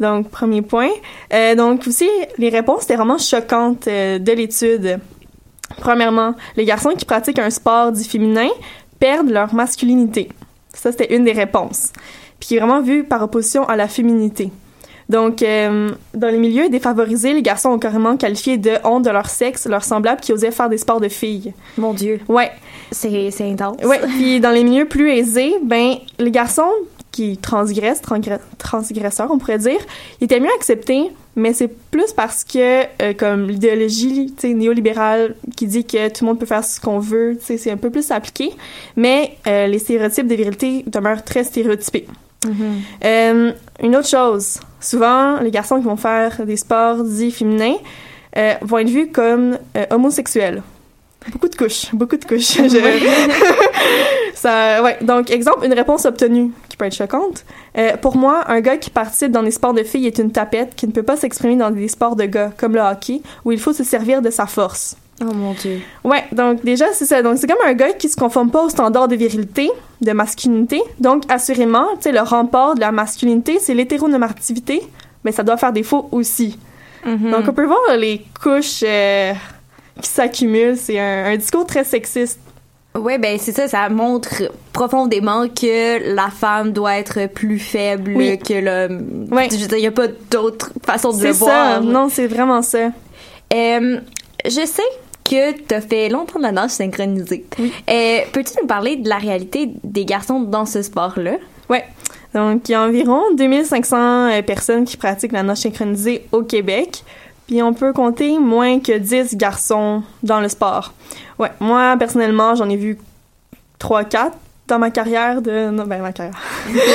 Donc, 0.00 0.28
premier 0.28 0.62
point. 0.62 0.90
Euh, 1.32 1.54
donc, 1.54 1.86
aussi, 1.86 2.08
les 2.38 2.48
réponses 2.48 2.84
étaient 2.84 2.96
vraiment 2.96 3.18
choquantes 3.18 3.86
euh, 3.88 4.18
de 4.18 4.32
l'étude. 4.32 4.98
Premièrement, 5.78 6.34
les 6.56 6.64
garçons 6.64 6.90
qui 6.90 7.04
pratiquent 7.04 7.38
un 7.38 7.50
sport 7.50 7.92
dit 7.92 8.04
féminin 8.04 8.48
perdent 8.98 9.30
leur 9.30 9.54
masculinité. 9.54 10.28
Ça, 10.72 10.90
c'était 10.90 11.14
une 11.14 11.24
des 11.24 11.32
réponses. 11.32 11.92
Puis 12.38 12.48
qui 12.48 12.56
est 12.56 12.58
vraiment 12.58 12.82
vu 12.82 13.04
par 13.04 13.22
opposition 13.22 13.66
à 13.68 13.76
la 13.76 13.88
féminité. 13.88 14.50
Donc, 15.08 15.42
euh, 15.42 15.90
dans 16.14 16.28
les 16.28 16.38
milieux 16.38 16.68
défavorisés, 16.68 17.34
les 17.34 17.42
garçons 17.42 17.70
ont 17.70 17.78
carrément 17.78 18.16
qualifié 18.16 18.56
de 18.56 18.72
honte 18.84 19.04
de 19.04 19.10
leur 19.10 19.28
sexe 19.28 19.66
leurs 19.66 19.84
semblables 19.84 20.20
qui 20.20 20.32
osaient 20.32 20.50
faire 20.50 20.68
des 20.68 20.78
sports 20.78 21.00
de 21.00 21.08
filles. 21.08 21.52
Mon 21.76 21.92
Dieu, 21.92 22.20
Ouais, 22.28 22.50
c'est 22.90 23.30
c'est 23.30 23.50
intense. 23.50 23.76
Ouais, 23.84 24.00
puis 24.00 24.40
dans 24.40 24.50
les 24.50 24.64
milieux 24.64 24.86
plus 24.86 25.10
aisés, 25.10 25.54
ben 25.62 25.96
les 26.18 26.30
garçons 26.30 26.70
qui 27.14 27.36
transgresse, 27.36 28.02
transgre- 28.02 28.40
transgresseur, 28.58 29.30
on 29.30 29.38
pourrait 29.38 29.58
dire, 29.58 29.78
il 30.20 30.24
était 30.24 30.40
mieux 30.40 30.52
accepté, 30.56 31.12
mais 31.36 31.52
c'est 31.52 31.68
plus 31.68 32.12
parce 32.12 32.42
que, 32.42 32.82
euh, 33.00 33.14
comme 33.16 33.48
l'idéologie 33.48 34.34
néolibérale 34.42 35.36
qui 35.56 35.68
dit 35.68 35.84
que 35.84 36.08
tout 36.08 36.24
le 36.24 36.30
monde 36.30 36.40
peut 36.40 36.46
faire 36.46 36.64
ce 36.64 36.80
qu'on 36.80 36.98
veut, 36.98 37.38
c'est 37.40 37.70
un 37.70 37.76
peu 37.76 37.90
plus 37.90 38.10
appliqué, 38.10 38.50
mais 38.96 39.36
euh, 39.46 39.68
les 39.68 39.78
stéréotypes 39.78 40.26
de 40.26 40.34
virilité 40.34 40.84
demeurent 40.88 41.22
très 41.22 41.44
stéréotypés. 41.44 42.08
Euh, 43.04 43.52
une 43.80 43.96
autre 43.96 44.08
chose, 44.08 44.58
souvent, 44.80 45.38
les 45.40 45.52
garçons 45.52 45.78
qui 45.78 45.84
vont 45.84 45.96
faire 45.96 46.44
des 46.44 46.56
sports 46.56 47.04
dits 47.04 47.30
féminins 47.30 47.76
vont 48.62 48.78
être 48.78 48.88
vus 48.88 49.10
comme 49.12 49.56
homosexuels. 49.90 50.62
Beaucoup 51.32 51.48
de 51.48 51.54
couches, 51.56 51.94
beaucoup 51.94 52.16
de 52.16 52.24
couches. 52.24 52.54
Je- 52.56 53.44
Ça, 54.34 54.82
ouais. 54.82 54.98
Donc, 55.00 55.30
exemple, 55.30 55.64
une 55.64 55.72
réponse 55.72 56.04
obtenue 56.04 56.50
qui 56.68 56.76
peut 56.76 56.84
être 56.84 56.94
choquante. 56.94 57.44
Euh, 57.78 57.96
pour 57.96 58.16
moi, 58.16 58.44
un 58.48 58.60
gars 58.60 58.76
qui 58.76 58.90
participe 58.90 59.30
dans 59.32 59.42
des 59.42 59.50
sports 59.50 59.72
de 59.74 59.82
filles 59.82 60.06
est 60.06 60.18
une 60.18 60.32
tapette 60.32 60.74
qui 60.74 60.86
ne 60.86 60.92
peut 60.92 61.02
pas 61.02 61.16
s'exprimer 61.16 61.56
dans 61.56 61.70
des 61.70 61.88
sports 61.88 62.16
de 62.16 62.24
gars, 62.24 62.52
comme 62.56 62.74
le 62.74 62.80
hockey, 62.80 63.22
où 63.44 63.52
il 63.52 63.58
faut 63.60 63.72
se 63.72 63.84
servir 63.84 64.20
de 64.22 64.30
sa 64.30 64.46
force. 64.46 64.96
Oh 65.22 65.32
mon 65.32 65.52
dieu. 65.52 65.78
Ouais, 66.02 66.24
donc 66.32 66.64
déjà, 66.64 66.86
c'est 66.92 67.06
ça. 67.06 67.22
Donc, 67.22 67.38
c'est 67.38 67.46
comme 67.46 67.64
un 67.64 67.72
gars 67.74 67.92
qui 67.92 68.08
se 68.08 68.16
conforme 68.16 68.50
pas 68.50 68.62
aux 68.64 68.68
standards 68.68 69.08
de 69.08 69.14
virilité, 69.16 69.70
de 70.00 70.12
masculinité. 70.12 70.82
Donc, 70.98 71.22
assurément, 71.28 71.86
tu 71.94 72.02
sais, 72.02 72.12
le 72.12 72.20
rempart 72.20 72.74
de 72.74 72.80
la 72.80 72.90
masculinité, 72.92 73.58
c'est 73.60 73.74
l'hétéronormativité, 73.74 74.82
mais 75.24 75.32
ça 75.32 75.42
doit 75.44 75.56
faire 75.56 75.72
défaut 75.72 76.08
aussi. 76.12 76.58
Donc, 77.06 77.44
on 77.48 77.52
peut 77.52 77.66
voir 77.66 77.96
les 77.98 78.24
couches 78.42 78.82
euh, 78.82 79.32
qui 80.00 80.08
s'accumulent. 80.10 80.76
C'est 80.76 80.98
un, 80.98 81.26
un 81.26 81.36
discours 81.36 81.66
très 81.66 81.84
sexiste. 81.84 82.40
Ouais, 82.96 83.18
ben 83.18 83.36
c'est 83.40 83.50
ça, 83.50 83.66
ça 83.66 83.88
montre 83.88 84.44
profondément 84.72 85.48
que 85.48 86.14
la 86.14 86.28
femme 86.30 86.72
doit 86.72 86.96
être 86.96 87.26
plus 87.26 87.58
faible 87.58 88.12
Oui. 88.14 88.38
que 88.38 88.54
l'homme. 88.54 89.26
Ouais. 89.32 89.48
Je 89.50 89.56
veux 89.56 89.66
dire, 89.66 89.78
il 89.78 89.80
n'y 89.80 89.86
a 89.88 89.90
pas 89.90 90.06
d'autre 90.30 90.70
façon 90.86 91.10
de 91.10 91.16
le 91.16 91.32
C'est 91.32 91.32
ça. 91.32 91.44
voir. 91.44 91.82
Non, 91.82 92.08
c'est 92.08 92.28
vraiment 92.28 92.62
ça. 92.62 92.90
Euh, 93.52 93.98
je 94.44 94.64
sais 94.64 94.82
que 95.28 95.52
tu 95.60 95.74
as 95.74 95.80
fait 95.80 96.08
longtemps 96.08 96.38
de 96.38 96.44
la 96.44 96.52
nage 96.52 96.70
synchronisée. 96.70 97.44
Euh, 97.90 98.18
Peux-tu 98.32 98.52
nous 98.60 98.66
parler 98.68 98.94
de 98.96 99.08
la 99.08 99.16
réalité 99.16 99.70
des 99.82 100.04
garçons 100.04 100.40
dans 100.40 100.64
ce 100.66 100.80
sport-là? 100.82 101.36
Ouais. 101.68 101.84
Donc, 102.32 102.68
il 102.68 102.72
y 102.72 102.74
a 102.76 102.82
environ 102.82 103.22
2500 103.36 103.96
euh, 104.30 104.42
personnes 104.42 104.84
qui 104.84 104.96
pratiquent 104.96 105.32
la 105.32 105.42
nage 105.42 105.58
synchronisée 105.58 106.26
au 106.30 106.42
Québec. 106.42 107.02
Puis, 107.46 107.62
on 107.62 107.74
peut 107.74 107.92
compter 107.92 108.38
moins 108.38 108.80
que 108.80 108.96
10 108.96 109.36
garçons 109.36 110.02
dans 110.22 110.40
le 110.40 110.48
sport. 110.48 110.92
Ouais. 111.38 111.50
Moi, 111.60 111.96
personnellement, 111.98 112.54
j'en 112.54 112.68
ai 112.68 112.76
vu 112.76 112.98
3-4 113.80 114.32
dans 114.66 114.78
ma 114.78 114.90
carrière 114.90 115.42
de... 115.42 115.70
Non, 115.70 115.84
ben, 115.84 116.00
ma 116.00 116.12
carrière. 116.12 116.34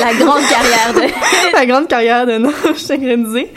La 0.00 0.14
grande 0.14 0.42
carrière 0.42 0.94
de... 0.94 1.52
la 1.52 1.66
grande 1.66 1.86
carrière 1.86 2.26
de 2.26 2.38
nage 2.38 2.76
synchronisée. 2.76 3.52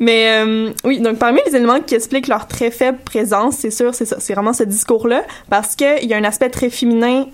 Mais 0.00 0.44
euh, 0.44 0.70
oui, 0.84 1.00
donc 1.00 1.18
parmi 1.18 1.40
les 1.46 1.56
éléments 1.56 1.80
qui 1.80 1.94
expliquent 1.94 2.28
leur 2.28 2.46
très 2.46 2.70
faible 2.70 2.98
présence, 3.04 3.56
c'est 3.56 3.70
sûr, 3.70 3.94
c'est 3.94 4.04
ça, 4.04 4.16
c'est 4.20 4.32
vraiment 4.32 4.52
ce 4.52 4.62
discours-là, 4.62 5.24
parce 5.50 5.74
qu'il 5.74 6.04
y 6.04 6.14
a 6.14 6.16
un 6.16 6.24
aspect 6.24 6.50
très 6.50 6.70
féminin 6.70 7.26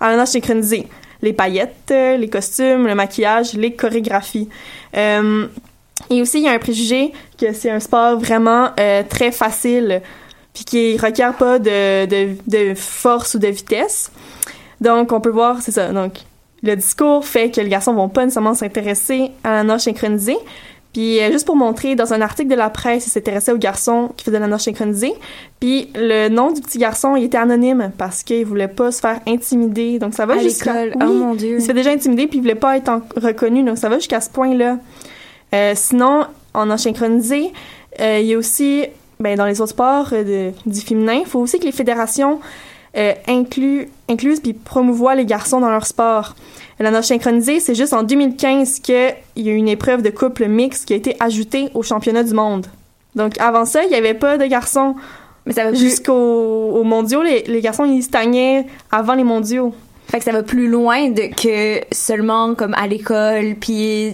à 0.00 0.10
la 0.10 0.16
nage 0.16 0.28
synchronisée. 0.28 0.86
Les 1.20 1.32
paillettes, 1.32 1.90
euh, 1.90 2.16
les 2.16 2.28
costumes, 2.28 2.86
le 2.86 2.94
maquillage, 2.94 3.54
les 3.54 3.74
chorégraphies. 3.74 4.48
Euh, 4.96 5.48
et 6.10 6.22
aussi, 6.22 6.38
il 6.38 6.44
y 6.44 6.48
a 6.48 6.52
un 6.52 6.58
préjugé 6.58 7.12
que 7.40 7.52
c'est 7.52 7.70
un 7.70 7.80
sport 7.80 8.18
vraiment 8.18 8.70
euh, 8.78 9.02
très 9.08 9.32
facile, 9.32 10.00
puis 10.54 10.64
qui 10.64 10.96
requiert 10.98 11.34
pas 11.34 11.58
de, 11.58 12.06
de, 12.06 12.36
de 12.46 12.74
force 12.74 13.34
ou 13.34 13.38
de 13.38 13.48
vitesse. 13.48 14.10
Donc, 14.80 15.12
on 15.12 15.20
peut 15.20 15.30
voir, 15.30 15.60
c'est 15.60 15.72
ça. 15.72 15.92
Donc, 15.92 16.12
le 16.62 16.74
discours 16.76 17.24
fait 17.24 17.50
que 17.50 17.60
les 17.60 17.68
garçons 17.68 17.92
vont 17.94 18.08
pas 18.08 18.24
nécessairement 18.24 18.54
s'intéresser 18.54 19.30
à 19.44 19.50
la 19.52 19.64
nage 19.64 19.82
synchronisée. 19.82 20.36
Puis, 20.92 21.20
euh, 21.20 21.30
juste 21.30 21.44
pour 21.46 21.54
montrer, 21.54 21.94
dans 21.94 22.12
un 22.14 22.20
article 22.22 22.48
de 22.48 22.54
la 22.56 22.70
presse, 22.70 23.06
il 23.06 23.10
s'intéressait 23.10 23.52
aux 23.52 23.58
garçons 23.58 24.10
qui 24.16 24.24
faisaient 24.24 24.38
la 24.40 24.46
nage 24.46 24.62
synchronisée. 24.62 25.12
Puis, 25.60 25.90
le 25.94 26.28
nom 26.28 26.50
du 26.50 26.60
petit 26.60 26.78
garçon, 26.78 27.14
il 27.14 27.24
était 27.24 27.36
anonyme 27.38 27.92
parce 27.98 28.22
qu'il 28.22 28.44
voulait 28.46 28.68
pas 28.68 28.90
se 28.90 29.00
faire 29.00 29.20
intimider. 29.26 29.98
Donc, 29.98 30.14
ça 30.14 30.26
va 30.26 30.34
À 30.34 30.38
jusqu'à... 30.38 30.86
l'école. 30.86 31.02
Oh 31.08 31.12
mon 31.12 31.34
dieu. 31.34 31.56
il 31.58 31.60
se 31.60 31.66
fait 31.66 31.74
déjà 31.74 31.90
intimider 31.90 32.26
puis 32.26 32.38
il 32.38 32.40
voulait 32.40 32.54
pas 32.54 32.76
être 32.76 32.88
en- 32.88 33.02
reconnu. 33.20 33.62
Donc, 33.62 33.78
ça 33.78 33.88
va 33.88 33.96
jusqu'à 33.98 34.20
ce 34.20 34.30
point-là. 34.30 34.78
Euh, 35.54 35.72
sinon, 35.74 36.26
en 36.54 36.66
nage 36.66 36.80
synchronisée, 36.80 37.52
euh, 38.00 38.18
il 38.20 38.26
y 38.26 38.34
a 38.34 38.38
aussi, 38.38 38.84
ben, 39.20 39.36
dans 39.36 39.46
les 39.46 39.60
autres 39.60 39.70
sports 39.70 40.08
euh, 40.12 40.50
de- 40.50 40.70
du 40.70 40.80
féminin, 40.80 41.14
il 41.20 41.26
faut 41.26 41.40
aussi 41.40 41.58
que 41.58 41.64
les 41.64 41.72
fédérations 41.72 42.40
euh, 42.96 43.12
incluent, 43.26 43.88
puis 44.06 44.52
promouvoient 44.54 45.14
les 45.14 45.24
garçons 45.26 45.60
dans 45.60 45.70
leur 45.70 45.86
sport. 45.86 46.34
La 46.80 46.90
nage 46.90 47.04
synchronisée, 47.06 47.60
c'est 47.60 47.74
juste 47.74 47.92
en 47.92 48.02
2015 48.02 48.80
qu'il 48.80 49.14
y 49.36 49.48
a 49.48 49.52
eu 49.52 49.56
une 49.56 49.68
épreuve 49.68 50.02
de 50.02 50.10
couple 50.10 50.46
mixte 50.46 50.86
qui 50.86 50.92
a 50.92 50.96
été 50.96 51.16
ajoutée 51.20 51.70
au 51.74 51.82
championnat 51.82 52.22
du 52.22 52.34
monde. 52.34 52.66
Donc, 53.14 53.38
avant 53.40 53.64
ça, 53.64 53.82
il 53.82 53.88
n'y 53.90 53.96
avait 53.96 54.14
pas 54.14 54.38
de 54.38 54.46
garçons. 54.46 54.94
Mais 55.44 55.54
ça. 55.54 55.72
Jusqu'aux 55.72 56.12
aux 56.12 56.84
mondiaux, 56.84 57.22
les, 57.22 57.42
les 57.42 57.60
garçons, 57.60 57.84
ils 57.84 58.02
stagnaient 58.02 58.66
avant 58.90 59.14
les 59.14 59.24
mondiaux. 59.24 59.74
Fait 60.10 60.18
que 60.18 60.24
ça 60.24 60.32
va 60.32 60.42
plus 60.42 60.68
loin 60.68 61.10
de 61.10 61.22
que 61.34 61.84
seulement 61.92 62.54
comme 62.54 62.72
à 62.74 62.86
l'école, 62.86 63.56
puis 63.60 64.12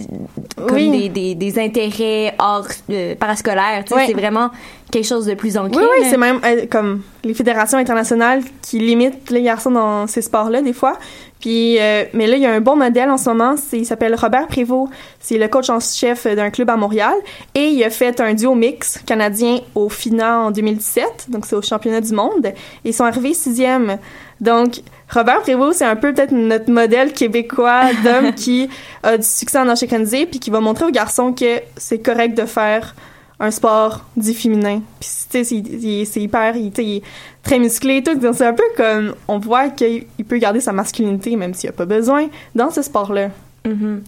comme 0.57 0.75
Oui. 0.75 0.89
des, 0.89 1.09
des, 1.09 1.35
des 1.35 1.59
intérêts 1.59 2.35
hors 2.37 2.67
euh, 2.89 3.15
parascolaires. 3.15 3.83
C'est 3.87 4.13
vraiment 4.13 4.49
quelque 4.91 5.05
chose 5.07 5.25
de 5.25 5.33
plus 5.35 5.57
ancré. 5.57 5.81
Oui, 5.81 5.89
oui, 5.99 6.07
c'est 6.09 6.17
même 6.17 6.39
euh, 6.43 6.65
comme 6.69 7.01
les 7.23 7.33
fédérations 7.33 7.77
internationales 7.77 8.41
qui 8.61 8.79
limitent 8.79 9.29
les 9.29 9.41
garçons 9.41 9.71
dans 9.71 10.05
ces 10.07 10.21
sports-là, 10.21 10.61
des 10.61 10.73
fois. 10.73 10.97
Puis, 11.39 11.77
euh, 11.79 12.05
mais 12.13 12.27
là, 12.27 12.35
il 12.37 12.41
y 12.41 12.45
a 12.45 12.51
un 12.51 12.61
bon 12.61 12.75
modèle 12.75 13.09
en 13.09 13.17
ce 13.17 13.29
moment. 13.29 13.55
Il 13.71 13.85
s'appelle 13.85 14.15
Robert 14.15 14.47
Prévost. 14.47 14.91
C'est 15.19 15.37
le 15.37 15.47
coach 15.47 15.69
en 15.69 15.79
chef 15.79 16.25
d'un 16.27 16.49
club 16.49 16.69
à 16.71 16.75
Montréal. 16.75 17.13
Et 17.53 17.67
il 17.67 17.83
a 17.83 17.89
fait 17.89 18.19
un 18.19 18.33
duo 18.33 18.55
mix 18.55 18.99
canadien 19.05 19.59
au 19.75 19.87
FINA 19.89 20.39
en 20.39 20.51
2017. 20.51 21.27
Donc, 21.29 21.45
c'est 21.45 21.55
au 21.55 21.61
championnat 21.61 22.01
du 22.01 22.13
monde. 22.13 22.51
Ils 22.83 22.93
sont 22.93 23.03
arrivés 23.05 23.33
sixième. 23.33 23.97
Donc, 24.41 24.81
Robert 25.09 25.41
Prévost, 25.41 25.79
c'est 25.79 25.85
un 25.85 25.95
peu 25.95 26.13
peut-être 26.13 26.31
notre 26.31 26.71
modèle 26.71 27.13
québécois 27.13 27.93
d'homme 28.03 28.33
qui 28.35 28.69
a 29.03 29.17
du 29.17 29.23
succès 29.25 29.59
en 29.59 29.75
synchronisé 29.75 30.25
puis 30.25 30.39
qui 30.39 30.49
va 30.49 30.59
montrer 30.59 30.85
aux 30.85 30.91
garçons 30.91 31.33
que 31.33 31.61
c'est 31.77 31.99
correct 31.99 32.35
de 32.37 32.45
faire 32.45 32.95
un 33.39 33.51
sport 33.51 34.05
dit 34.15 34.33
féminin. 34.33 34.81
Puis, 34.99 35.09
tu 35.29 35.43
sais, 35.43 36.05
c'est, 36.05 36.21
hyper, 36.21 36.55
il, 36.55 36.71
il 36.77 36.97
est 36.97 37.03
très 37.43 37.59
musclé 37.59 37.97
et 37.97 38.03
tout. 38.03 38.15
Donc, 38.15 38.35
c'est 38.35 38.45
un 38.45 38.53
peu 38.53 38.63
comme, 38.77 39.13
on 39.27 39.39
voit 39.39 39.69
qu'il 39.69 40.05
il 40.17 40.25
peut 40.25 40.37
garder 40.37 40.61
sa 40.61 40.71
masculinité, 40.71 41.35
même 41.35 41.53
s'il 41.53 41.69
n'y 41.69 41.75
a 41.75 41.77
pas 41.77 41.85
besoin, 41.85 42.27
dans 42.55 42.71
ce 42.71 42.81
sport-là. 42.81 43.29
Mhm. 43.65 44.03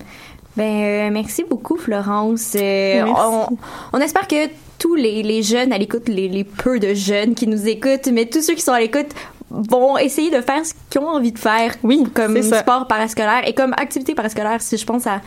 Ben, 0.55 0.63
euh, 0.63 1.09
merci 1.11 1.43
beaucoup, 1.43 1.77
Florence. 1.77 2.55
Euh, 2.55 3.03
Merci. 3.05 3.13
on, 3.15 3.57
on 3.93 3.99
espère 3.99 4.27
que 4.27 4.49
tous 4.79 4.95
les, 4.95 5.21
les 5.23 5.43
jeunes 5.43 5.71
à 5.71 5.77
l'écoute, 5.77 6.07
les, 6.07 6.27
les 6.29 6.43
peu 6.43 6.79
de 6.79 6.93
jeunes 6.93 7.35
qui 7.35 7.47
nous 7.47 7.67
écoutent, 7.67 8.07
mais 8.11 8.25
tous 8.25 8.41
ceux 8.41 8.55
qui 8.55 8.61
sont 8.61 8.71
à 8.71 8.79
l'écoute 8.79 9.07
vont 9.49 9.97
essayer 9.97 10.29
de 10.29 10.41
faire 10.41 10.65
ce 10.65 10.73
qu'ils 10.89 11.01
ont 11.01 11.07
envie 11.07 11.31
de 11.31 11.39
faire 11.39 11.73
Oui, 11.83 12.03
comme 12.13 12.41
sport 12.41 12.87
parascolaire 12.87 13.47
et 13.47 13.53
comme 13.53 13.73
activité 13.73 14.13
parascolaire. 14.13 14.61
Si 14.61 14.77
je 14.77 14.85
pense 14.85 15.07
à 15.07 15.21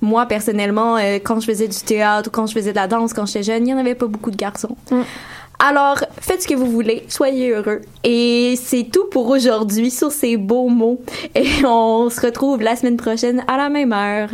moi 0.00 0.26
personnellement, 0.26 0.96
euh, 0.96 1.18
quand 1.22 1.40
je 1.40 1.46
faisais 1.46 1.68
du 1.68 1.78
théâtre 1.78 2.28
ou 2.28 2.30
quand 2.30 2.46
je 2.46 2.52
faisais 2.52 2.70
de 2.70 2.76
la 2.76 2.86
danse 2.86 3.12
quand 3.12 3.26
j'étais 3.26 3.42
jeune, 3.42 3.62
il 3.62 3.66
n'y 3.66 3.74
en 3.74 3.78
avait 3.78 3.94
pas 3.94 4.06
beaucoup 4.06 4.30
de 4.30 4.36
garçons. 4.36 4.76
Mm. 4.90 5.02
Alors, 5.58 5.98
faites 6.20 6.42
ce 6.42 6.48
que 6.48 6.54
vous 6.54 6.70
voulez, 6.70 7.04
soyez 7.08 7.50
heureux. 7.50 7.80
Et 8.04 8.56
c'est 8.62 8.84
tout 8.92 9.06
pour 9.10 9.28
aujourd'hui 9.28 9.90
sur 9.90 10.12
ces 10.12 10.36
beaux 10.36 10.68
mots. 10.68 11.00
Et 11.34 11.64
on 11.64 12.10
se 12.10 12.20
retrouve 12.20 12.60
la 12.60 12.76
semaine 12.76 12.98
prochaine 12.98 13.42
à 13.48 13.56
la 13.56 13.70
même 13.70 13.92
heure. 13.92 14.30